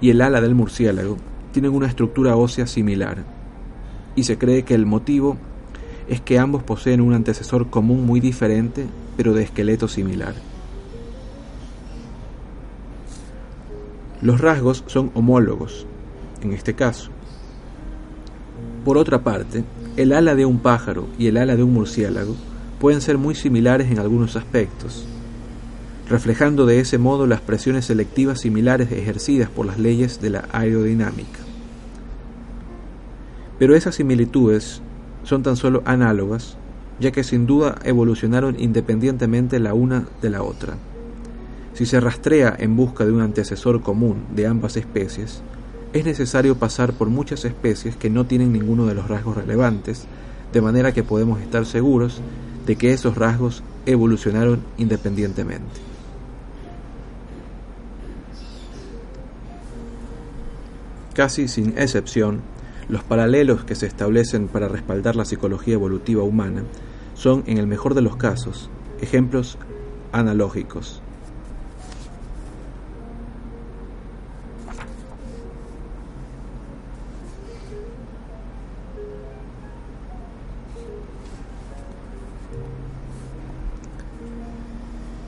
[0.00, 1.16] y el ala del murciélago
[1.52, 3.24] tienen una estructura ósea similar,
[4.14, 5.36] y se cree que el motivo
[6.08, 8.86] es que ambos poseen un antecesor común muy diferente,
[9.16, 10.34] pero de esqueleto similar.
[14.22, 15.86] Los rasgos son homólogos,
[16.42, 17.10] en este caso.
[18.84, 19.64] Por otra parte,
[19.96, 22.34] el ala de un pájaro y el ala de un murciélago
[22.80, 25.04] pueden ser muy similares en algunos aspectos,
[26.08, 31.40] reflejando de ese modo las presiones selectivas similares ejercidas por las leyes de la aerodinámica.
[33.58, 34.82] Pero esas similitudes
[35.26, 36.56] son tan solo análogas,
[37.00, 40.78] ya que sin duda evolucionaron independientemente la una de la otra.
[41.74, 45.42] Si se rastrea en busca de un antecesor común de ambas especies,
[45.92, 50.06] es necesario pasar por muchas especies que no tienen ninguno de los rasgos relevantes,
[50.52, 52.20] de manera que podemos estar seguros
[52.64, 55.80] de que esos rasgos evolucionaron independientemente.
[61.14, 62.42] Casi sin excepción,
[62.88, 66.62] los paralelos que se establecen para respaldar la psicología evolutiva humana
[67.14, 68.70] son, en el mejor de los casos,
[69.00, 69.58] ejemplos
[70.12, 71.02] analógicos.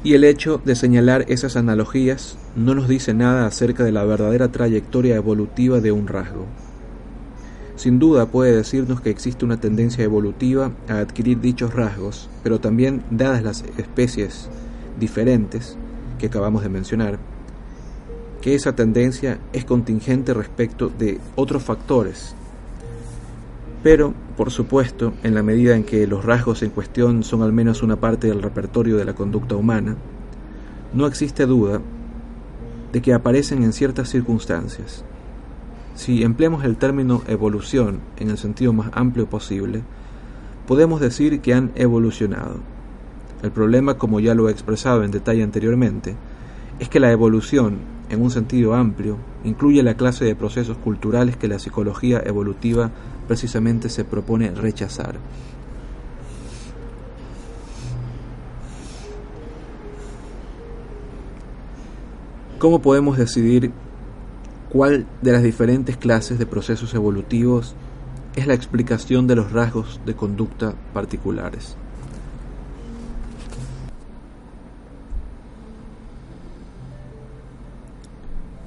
[0.05, 4.49] Y el hecho de señalar esas analogías no nos dice nada acerca de la verdadera
[4.49, 6.47] trayectoria evolutiva de un rasgo.
[7.79, 13.05] Sin duda puede decirnos que existe una tendencia evolutiva a adquirir dichos rasgos, pero también
[13.13, 14.49] dadas las especies
[14.99, 15.77] diferentes
[16.19, 17.21] que acabamos de mencionar,
[18.41, 22.35] que esa tendencia es contingente respecto de otros factores.
[23.85, 27.85] Pero, por supuesto, en la medida en que los rasgos en cuestión son al menos
[27.85, 29.97] una parte del repertorio de la conducta humana,
[30.93, 31.81] no existe duda
[32.93, 35.05] de que aparecen en ciertas circunstancias,
[35.99, 39.83] si empleamos el término evolución en el sentido más amplio posible,
[40.69, 42.61] podemos decir que han evolucionado.
[43.43, 46.15] El problema, como ya lo he expresado en detalle anteriormente,
[46.79, 47.79] es que la evolución,
[48.11, 52.93] en un sentido amplio, incluye la clase de procesos culturales que la psicología evolutiva
[53.27, 55.17] precisamente se propone rechazar.
[62.61, 63.73] ¿Cómo podemos decidir
[64.71, 67.75] cuál de las diferentes clases de procesos evolutivos
[68.37, 71.77] es la explicación de los rasgos de conducta particulares.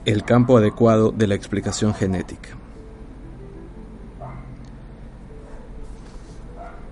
[0.04, 2.50] El campo adecuado de la explicación genética.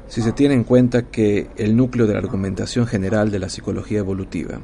[0.08, 4.00] Si se tiene en cuenta que el núcleo de la argumentación general de la psicología
[4.00, 4.60] evolutiva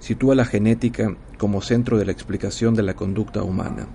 [0.00, 3.86] sitúa la genética como centro de la explicación de la conducta humana.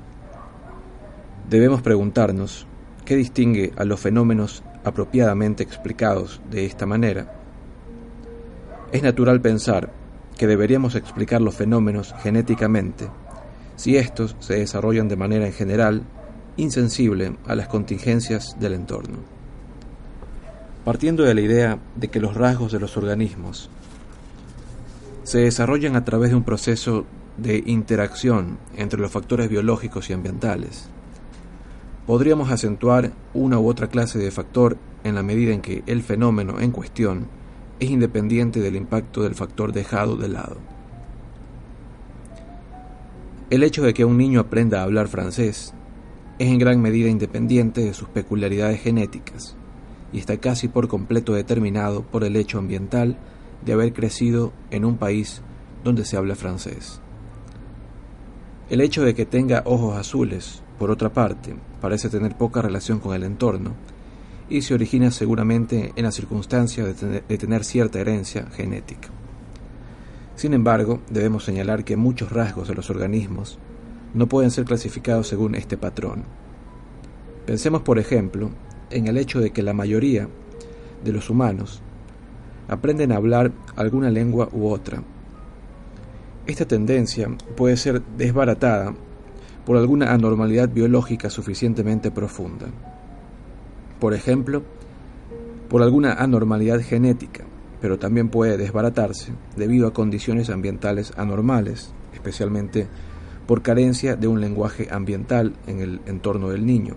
[1.49, 2.67] Debemos preguntarnos
[3.05, 7.33] qué distingue a los fenómenos apropiadamente explicados de esta manera.
[8.91, 9.91] Es natural pensar
[10.37, 13.09] que deberíamos explicar los fenómenos genéticamente
[13.75, 16.03] si estos se desarrollan de manera en general
[16.57, 19.17] insensible a las contingencias del entorno.
[20.85, 23.69] Partiendo de la idea de que los rasgos de los organismos
[25.23, 27.05] se desarrollan a través de un proceso
[27.37, 30.89] de interacción entre los factores biológicos y ambientales.
[32.05, 36.59] Podríamos acentuar una u otra clase de factor en la medida en que el fenómeno
[36.59, 37.27] en cuestión
[37.79, 40.57] es independiente del impacto del factor dejado de lado.
[43.49, 45.73] El hecho de que un niño aprenda a hablar francés
[46.39, 49.55] es en gran medida independiente de sus peculiaridades genéticas
[50.11, 53.17] y está casi por completo determinado por el hecho ambiental
[53.65, 55.41] de haber crecido en un país
[55.83, 56.99] donde se habla francés.
[58.69, 63.13] El hecho de que tenga ojos azules, por otra parte, parece tener poca relación con
[63.15, 63.73] el entorno
[64.49, 66.93] y se origina seguramente en la circunstancia de
[67.37, 69.09] tener, cierta herencia genética.
[70.35, 73.59] Sin embargo, debemos señalar que muchos rasgos de los organismos
[74.13, 76.23] no pueden ser clasificados según este patrón.
[77.45, 78.49] Pensemos, por ejemplo,
[78.89, 80.27] en el hecho de que la mayoría
[81.03, 81.81] de los humanos
[82.67, 85.03] aprenden a hablar alguna lengua u otra.
[86.45, 88.93] Esta tendencia puede ser desbaratada
[89.65, 92.67] por alguna anormalidad biológica suficientemente profunda.
[93.99, 94.63] Por ejemplo,
[95.69, 97.45] por alguna anormalidad genética,
[97.81, 102.87] pero también puede desbaratarse debido a condiciones ambientales anormales, especialmente
[103.47, 106.95] por carencia de un lenguaje ambiental en el entorno del niño.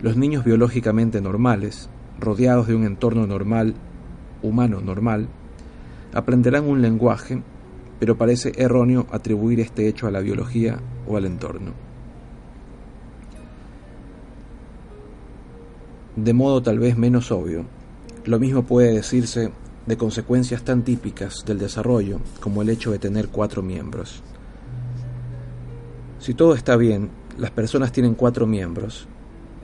[0.00, 3.74] Los niños biológicamente normales, rodeados de un entorno normal,
[4.42, 5.28] humano normal,
[6.12, 7.42] aprenderán un lenguaje,
[7.98, 11.72] pero parece erróneo atribuir este hecho a la biología o al entorno.
[16.16, 17.64] De modo tal vez menos obvio,
[18.24, 19.52] lo mismo puede decirse
[19.86, 24.22] de consecuencias tan típicas del desarrollo como el hecho de tener cuatro miembros.
[26.18, 29.08] Si todo está bien, las personas tienen cuatro miembros,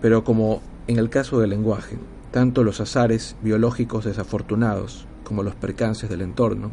[0.00, 1.98] pero como en el caso del lenguaje,
[2.30, 6.70] tanto los azares biológicos desafortunados como los percances del entorno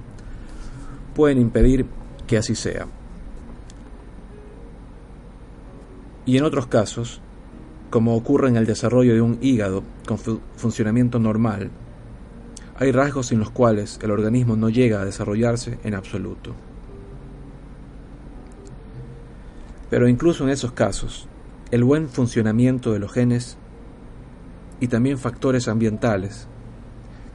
[1.16, 1.86] pueden impedir
[2.28, 2.88] que así sea.
[6.26, 7.22] Y en otros casos,
[7.90, 11.70] como ocurre en el desarrollo de un hígado con funcionamiento normal,
[12.76, 16.56] hay rasgos sin los cuales el organismo no llega a desarrollarse en absoluto.
[19.90, 21.28] Pero incluso en esos casos,
[21.72, 23.58] el buen funcionamiento de los genes
[24.84, 26.46] y también factores ambientales,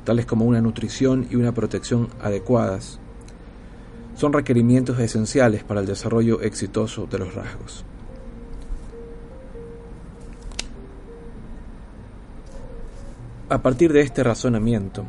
[0.04, 3.00] tales como una nutrición y una protección adecuadas,
[4.16, 7.86] son requerimientos esenciales para el desarrollo exitoso de los rasgos.
[13.48, 15.06] A partir de este razonamiento,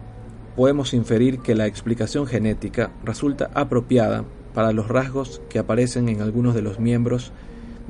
[0.55, 4.23] podemos inferir que la explicación genética resulta apropiada
[4.53, 7.33] para los rasgos que aparecen en algunos de los miembros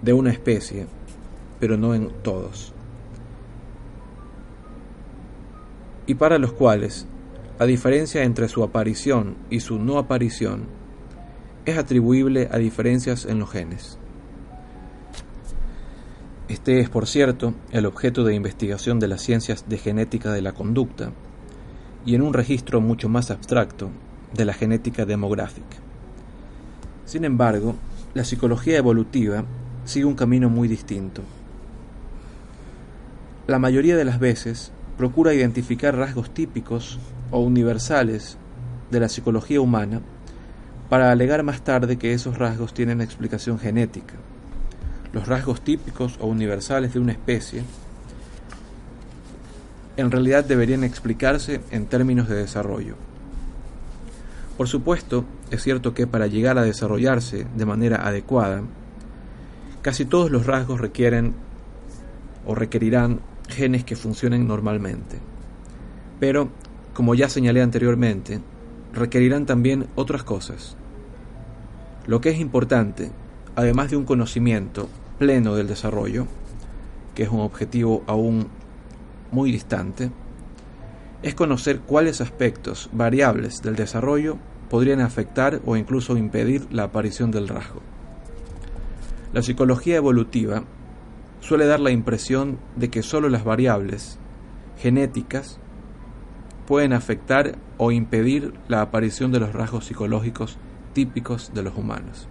[0.02, 0.88] de una especie,
[1.60, 2.74] pero no en todos,
[6.10, 7.06] y para los cuales
[7.60, 10.64] la diferencia entre su aparición y su no aparición
[11.66, 14.00] es atribuible a diferencias en los genes.
[16.48, 20.54] Este es, por cierto, el objeto de investigación de las ciencias de genética de la
[20.54, 21.12] conducta
[22.08, 23.92] y en un registro mucho más abstracto
[24.34, 25.78] de la genética demográfica.
[27.06, 27.76] Sin embargo,
[28.16, 29.46] la psicología evolutiva
[29.86, 31.22] sigue un camino muy distinto.
[33.46, 37.00] La mayoría de las veces procura identificar rasgos típicos
[37.32, 38.38] o universales
[38.92, 40.02] de la psicología humana
[40.90, 44.16] para alegar más tarde que esos rasgos tienen explicación genética.
[45.14, 47.64] Los rasgos típicos o universales de una especie
[49.96, 52.96] en realidad deberían explicarse en términos de desarrollo.
[54.58, 58.64] Por supuesto, es cierto que para llegar a desarrollarse de manera adecuada,
[59.82, 61.36] casi todos los rasgos requieren
[62.46, 65.20] o requerirán genes que funcionen normalmente.
[66.20, 66.50] Pero,
[66.94, 68.42] como ya señalé anteriormente,
[68.94, 70.76] requerirán también otras cosas.
[72.08, 73.12] Lo que es importante,
[73.56, 76.28] además de un conocimiento pleno del desarrollo,
[77.14, 78.48] que es un objetivo aún
[79.32, 80.12] muy distante,
[81.22, 84.38] es conocer cuáles aspectos variables del desarrollo
[84.70, 87.82] podrían afectar o incluso impedir la aparición del rasgo.
[89.34, 90.64] La psicología evolutiva
[91.40, 94.20] suele dar la impresión de que solo las variables
[94.78, 95.60] genéticas
[96.68, 100.58] pueden afectar o impedir la aparición de los rasgos psicológicos
[100.94, 102.28] típicos de los humanos.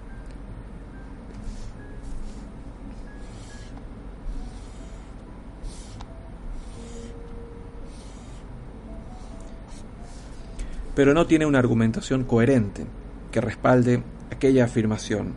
[10.98, 12.84] pero no tiene una argumentación coherente
[13.30, 14.02] que respalde
[14.32, 15.34] aquella afirmación.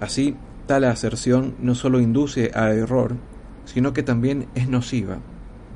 [0.00, 0.34] Así,
[0.70, 3.16] tal aserción no solo induce a error,
[3.64, 5.18] sino que también es nociva,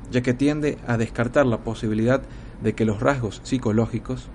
[0.09, 2.21] ya que tiende a descartar la posibilidad
[2.63, 4.29] de que los rasgos psicológicos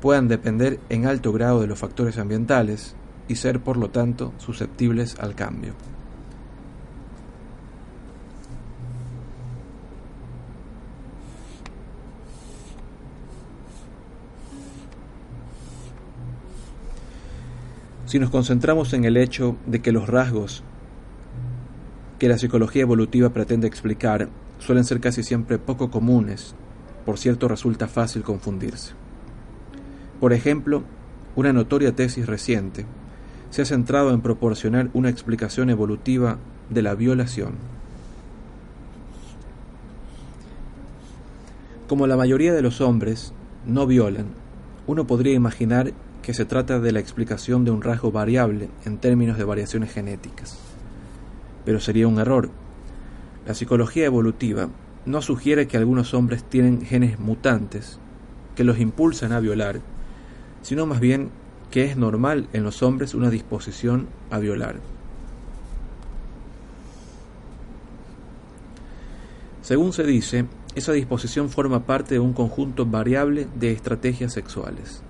[0.00, 2.94] puedan depender en alto grado de los factores ambientales
[3.26, 5.72] y ser por lo tanto susceptibles al cambio.
[18.08, 20.64] Si nos concentramos en el hecho de que los rasgos
[22.18, 26.54] que la psicología evolutiva pretende explicar suelen ser casi siempre poco comunes,
[27.04, 28.94] por cierto resulta fácil confundirse.
[30.20, 30.84] Por ejemplo,
[31.36, 32.86] una notoria tesis reciente
[33.50, 36.38] se ha centrado en proporcionar una explicación evolutiva
[36.70, 37.56] de la violación.
[41.86, 43.34] Como la mayoría de los hombres
[43.66, 44.28] no violan,
[44.86, 45.92] uno podría imaginar
[46.28, 50.58] que se trata de la explicación de un rasgo variable en términos de variaciones genéticas.
[51.64, 52.50] Pero sería un error.
[53.46, 54.68] La psicología evolutiva
[55.06, 57.98] no sugiere que algunos hombres tienen genes mutantes
[58.56, 59.80] que los impulsan a violar,
[60.60, 61.30] sino más bien
[61.70, 64.80] que es normal en los hombres una disposición a violar.
[69.62, 75.02] Según se dice, esa disposición forma parte de un conjunto variable de estrategias sexuales.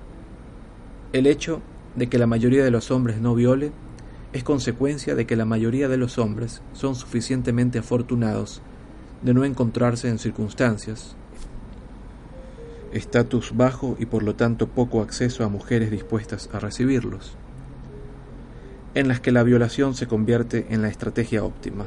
[1.13, 1.63] El hecho
[1.97, 3.73] de que la mayoría de los hombres no viole
[4.35, 8.61] es consecuencia de que la mayoría de los hombres son suficientemente afortunados
[9.23, 11.17] de no encontrarse en circunstancias,
[12.93, 17.37] estatus bajo y por lo tanto poco acceso a mujeres dispuestas a recibirlos,
[18.95, 21.87] en las que la violación se convierte en la estrategia óptima.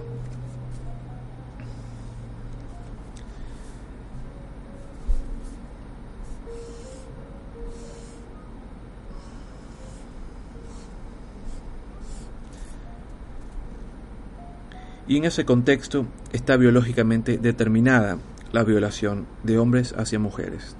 [15.11, 18.17] Y en ese contexto está biológicamente determinada
[18.53, 20.77] la violación de hombres hacia mujeres.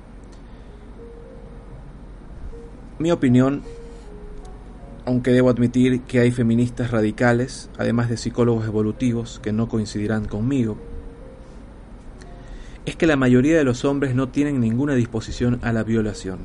[2.97, 3.61] Mi opinión,
[5.05, 10.77] aunque debo admitir que hay feministas radicales, además de psicólogos evolutivos, que no coincidirán conmigo,
[12.85, 16.39] es que la mayoría de los hombres no tienen ninguna disposición a la violación.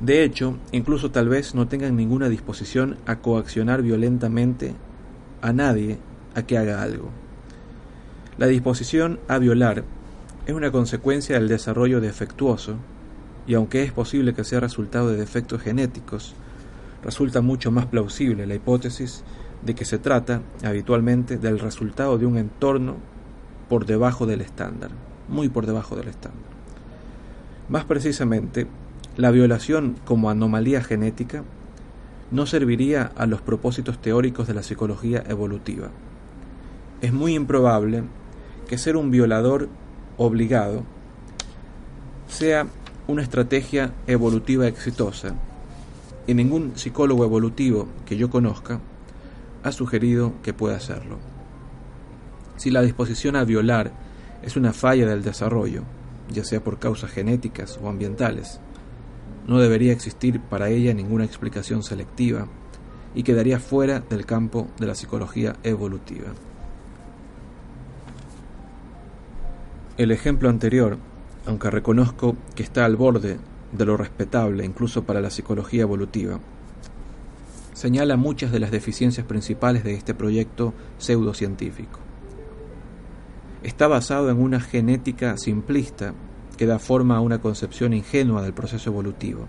[0.00, 4.74] De hecho, incluso tal vez no tengan ninguna disposición a coaccionar violentamente
[5.42, 5.98] a nadie
[6.34, 7.10] a que haga algo.
[8.38, 9.82] La disposición a violar
[10.46, 12.76] es una consecuencia del desarrollo defectuoso,
[13.46, 16.34] y aunque es posible que sea resultado de defectos genéticos,
[17.02, 19.24] resulta mucho más plausible la hipótesis
[19.64, 22.96] de que se trata habitualmente del resultado de un entorno
[23.68, 24.90] por debajo del estándar,
[25.28, 26.48] muy por debajo del estándar.
[27.68, 28.66] Más precisamente,
[29.18, 31.42] la violación como anomalía genética
[32.30, 35.88] no serviría a los propósitos teóricos de la psicología evolutiva.
[37.00, 38.04] Es muy improbable
[38.68, 39.68] que ser un violador
[40.18, 40.84] obligado
[42.28, 42.68] sea
[43.08, 45.34] una estrategia evolutiva exitosa
[46.28, 48.78] y ningún psicólogo evolutivo que yo conozca
[49.64, 51.18] ha sugerido que pueda hacerlo.
[52.56, 53.90] Si la disposición a violar
[54.42, 55.82] es una falla del desarrollo,
[56.30, 58.60] ya sea por causas genéticas o ambientales,
[59.48, 62.46] no debería existir para ella ninguna explicación selectiva
[63.14, 66.28] y quedaría fuera del campo de la psicología evolutiva.
[69.96, 70.98] El ejemplo anterior,
[71.46, 73.38] aunque reconozco que está al borde
[73.72, 76.38] de lo respetable incluso para la psicología evolutiva,
[77.72, 82.00] señala muchas de las deficiencias principales de este proyecto pseudocientífico.
[83.62, 86.12] Está basado en una genética simplista
[86.58, 89.46] que da forma a una concepción ingenua del proceso evolutivo.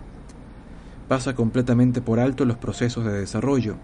[1.07, 3.77] Pasa completamente por alto los procesos de desarrollo,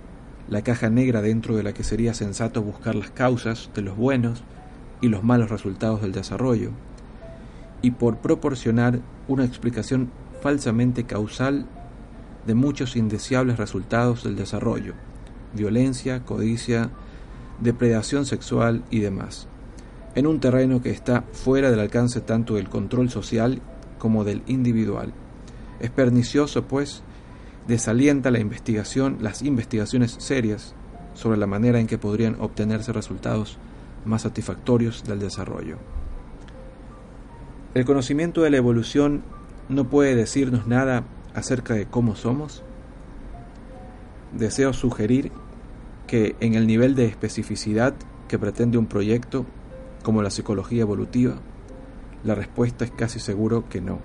[0.48, 4.44] la caja negra dentro de la que sería sensato buscar las causas de los buenos
[5.02, 6.70] y los malos resultados del desarrollo,
[7.82, 10.12] y por proporcionar una explicación
[10.42, 11.66] falsamente causal
[12.46, 14.94] de muchos indeseables resultados del desarrollo,
[15.56, 16.92] violencia, codicia,
[17.60, 19.48] depredación sexual y demás
[20.16, 23.62] en un terreno que está fuera del alcance tanto del control social
[24.00, 25.14] como del individual.
[25.80, 27.04] Es pernicioso, pues,
[27.68, 30.74] desalienta la investigación, las investigaciones serias
[31.14, 33.58] sobre la manera en que podrían obtenerse resultados
[34.06, 35.78] más satisfactorios del desarrollo.
[37.74, 39.24] ¿El conocimiento de la evolución
[39.68, 41.04] no puede decirnos nada
[41.34, 42.64] acerca de cómo somos?
[44.32, 45.32] Deseo sugerir
[46.08, 47.94] que en el nivel de especificidad
[48.28, 49.46] que pretende un proyecto
[50.06, 51.34] como la psicología evolutiva?
[52.24, 54.00] La respuesta es casi seguro que no.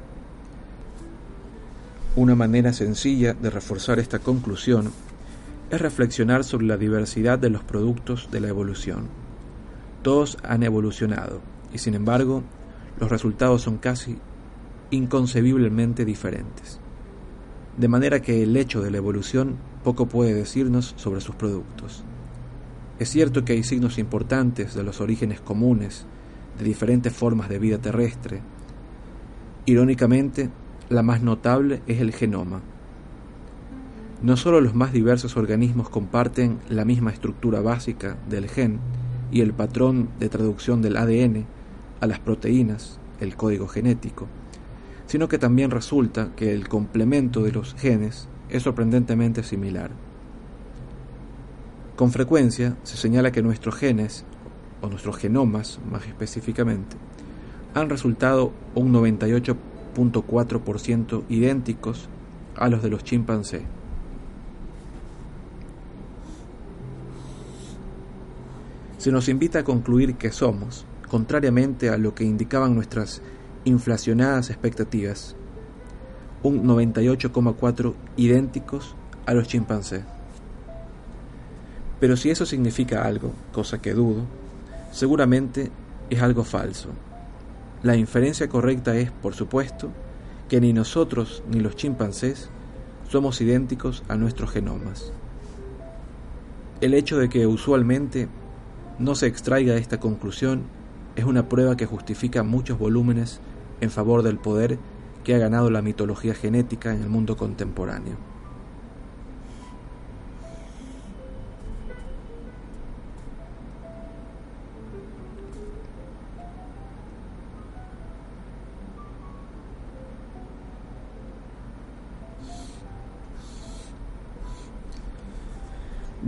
[2.16, 4.92] Una manera sencilla de reforzar esta conclusión
[5.70, 9.08] es reflexionar sobre la diversidad de los productos de la evolución.
[10.02, 12.42] Todos han evolucionado y sin embargo
[12.98, 14.16] los resultados son casi
[14.90, 16.80] inconcebiblemente diferentes.
[17.76, 22.04] De manera que el hecho de la evolución poco puede decirnos sobre sus productos.
[23.00, 26.04] Es cierto que hay signos importantes de los orígenes comunes
[26.58, 28.42] de diferentes formas de vida terrestre.
[29.64, 30.50] Irónicamente,
[30.90, 32.60] la más notable es el genoma.
[34.22, 38.80] No solo los más diversos organismos comparten la misma estructura básica del gen
[39.32, 41.46] y el patrón de traducción del ADN
[42.02, 44.26] a las proteínas, el código genético,
[45.06, 49.90] sino que también resulta que el complemento de los genes es sorprendentemente similar.
[52.00, 54.24] Con frecuencia se señala que nuestros genes,
[54.80, 56.96] o nuestros genomas más específicamente,
[57.74, 62.08] han resultado un 98.4% idénticos
[62.56, 63.64] a los de los chimpancés.
[68.96, 73.20] Se nos invita a concluir que somos, contrariamente a lo que indicaban nuestras
[73.66, 75.36] inflacionadas expectativas,
[76.42, 78.94] un 98,4 idénticos
[79.26, 80.04] a los chimpancés.
[82.00, 84.22] Pero si eso significa algo, cosa que dudo,
[84.90, 85.70] seguramente
[86.08, 86.88] es algo falso.
[87.82, 89.90] La inferencia correcta es, por supuesto,
[90.48, 92.48] que ni nosotros ni los chimpancés
[93.08, 95.12] somos idénticos a nuestros genomas.
[96.80, 98.28] El hecho de que usualmente
[98.98, 100.62] no se extraiga esta conclusión
[101.16, 103.40] es una prueba que justifica muchos volúmenes
[103.80, 104.78] en favor del poder
[105.24, 108.29] que ha ganado la mitología genética en el mundo contemporáneo.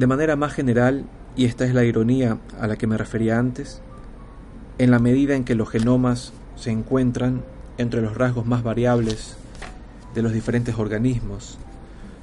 [0.02, 1.04] De manera más general,
[1.36, 3.80] y esta es la ironía a la que me refería antes,
[4.78, 7.44] en la medida en que los genomas se encuentran
[7.78, 9.36] entre los rasgos más variables
[10.12, 11.56] de los diferentes organismos,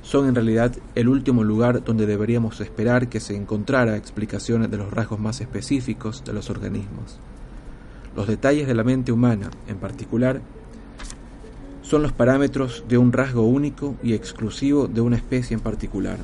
[0.02, 4.92] son en realidad el último lugar donde deberíamos esperar que se encontrara explicaciones de los
[4.92, 7.18] rasgos más específicos de los organismos.
[8.14, 10.42] Los detalles de la mente humana, en particular,
[11.82, 16.18] son los parámetros de un rasgo único y exclusivo de una especie en particular.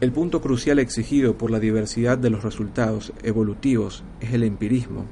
[0.00, 5.06] El punto crucial exigido por la diversidad de los resultados evolutivos es el empirismo.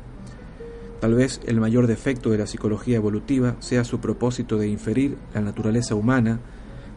[1.01, 5.41] Tal vez el mayor defecto de la psicología evolutiva sea su propósito de inferir la
[5.41, 6.39] naturaleza humana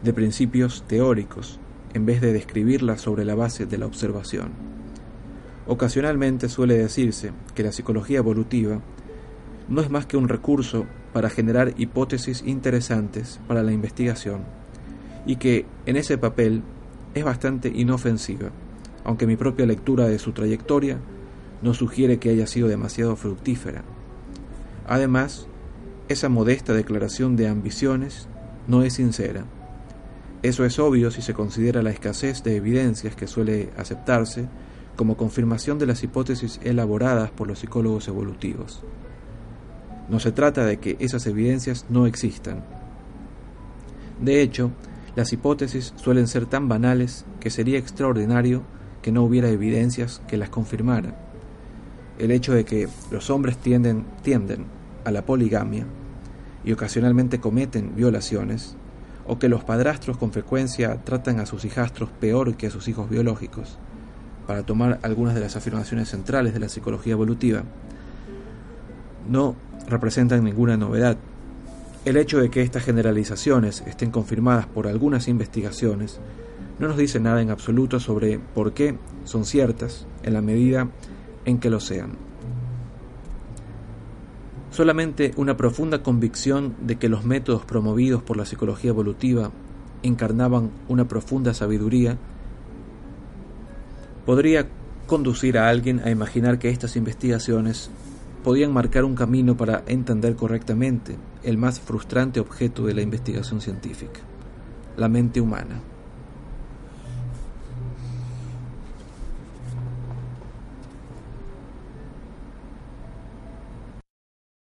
[0.04, 1.58] de principios teóricos,
[1.92, 4.50] en vez de describirla sobre la base de la observación.
[5.66, 8.80] Ocasionalmente suele decirse que la psicología evolutiva
[9.68, 14.42] no es más que un recurso para generar hipótesis interesantes para la investigación,
[15.26, 16.62] y que en ese papel
[17.14, 18.50] es bastante inofensiva,
[19.04, 20.98] aunque mi propia lectura de su trayectoria
[21.62, 23.82] no sugiere que haya sido demasiado fructífera.
[24.86, 25.46] Además,
[26.08, 28.28] esa modesta declaración de ambiciones
[28.66, 29.44] no es sincera.
[30.42, 34.48] Eso es obvio si se considera la escasez de evidencias que suele aceptarse
[34.96, 38.82] como confirmación de las hipótesis elaboradas por los psicólogos evolutivos.
[40.08, 42.64] No se trata de que esas evidencias no existan.
[44.20, 44.72] De hecho,
[45.16, 48.62] las hipótesis suelen ser tan banales que sería extraordinario
[49.02, 51.16] que no hubiera evidencias que las confirmaran.
[52.18, 54.66] El hecho de que los hombres tienden, tienden
[55.04, 55.86] a la poligamia
[56.64, 58.76] y ocasionalmente cometen violaciones,
[59.26, 63.08] o que los padrastros con frecuencia tratan a sus hijastros peor que a sus hijos
[63.08, 63.78] biológicos,
[64.46, 67.62] para tomar algunas de las afirmaciones centrales de la psicología evolutiva,
[69.28, 69.54] no
[69.88, 71.16] representan ninguna novedad
[72.04, 76.18] el hecho de que estas generalizaciones estén confirmadas por algunas investigaciones
[76.78, 80.88] no nos dice nada en absoluto sobre por qué son ciertas en la medida
[81.44, 82.12] en que lo sean.
[84.70, 89.50] Solamente una profunda convicción de que los métodos promovidos por la psicología evolutiva
[90.02, 92.16] encarnaban una profunda sabiduría
[94.24, 94.68] podría
[95.06, 97.90] conducir a alguien a imaginar que estas investigaciones
[98.42, 104.20] podían marcar un camino para entender correctamente el más frustrante objeto de la investigación científica,
[104.96, 105.80] la mente humana.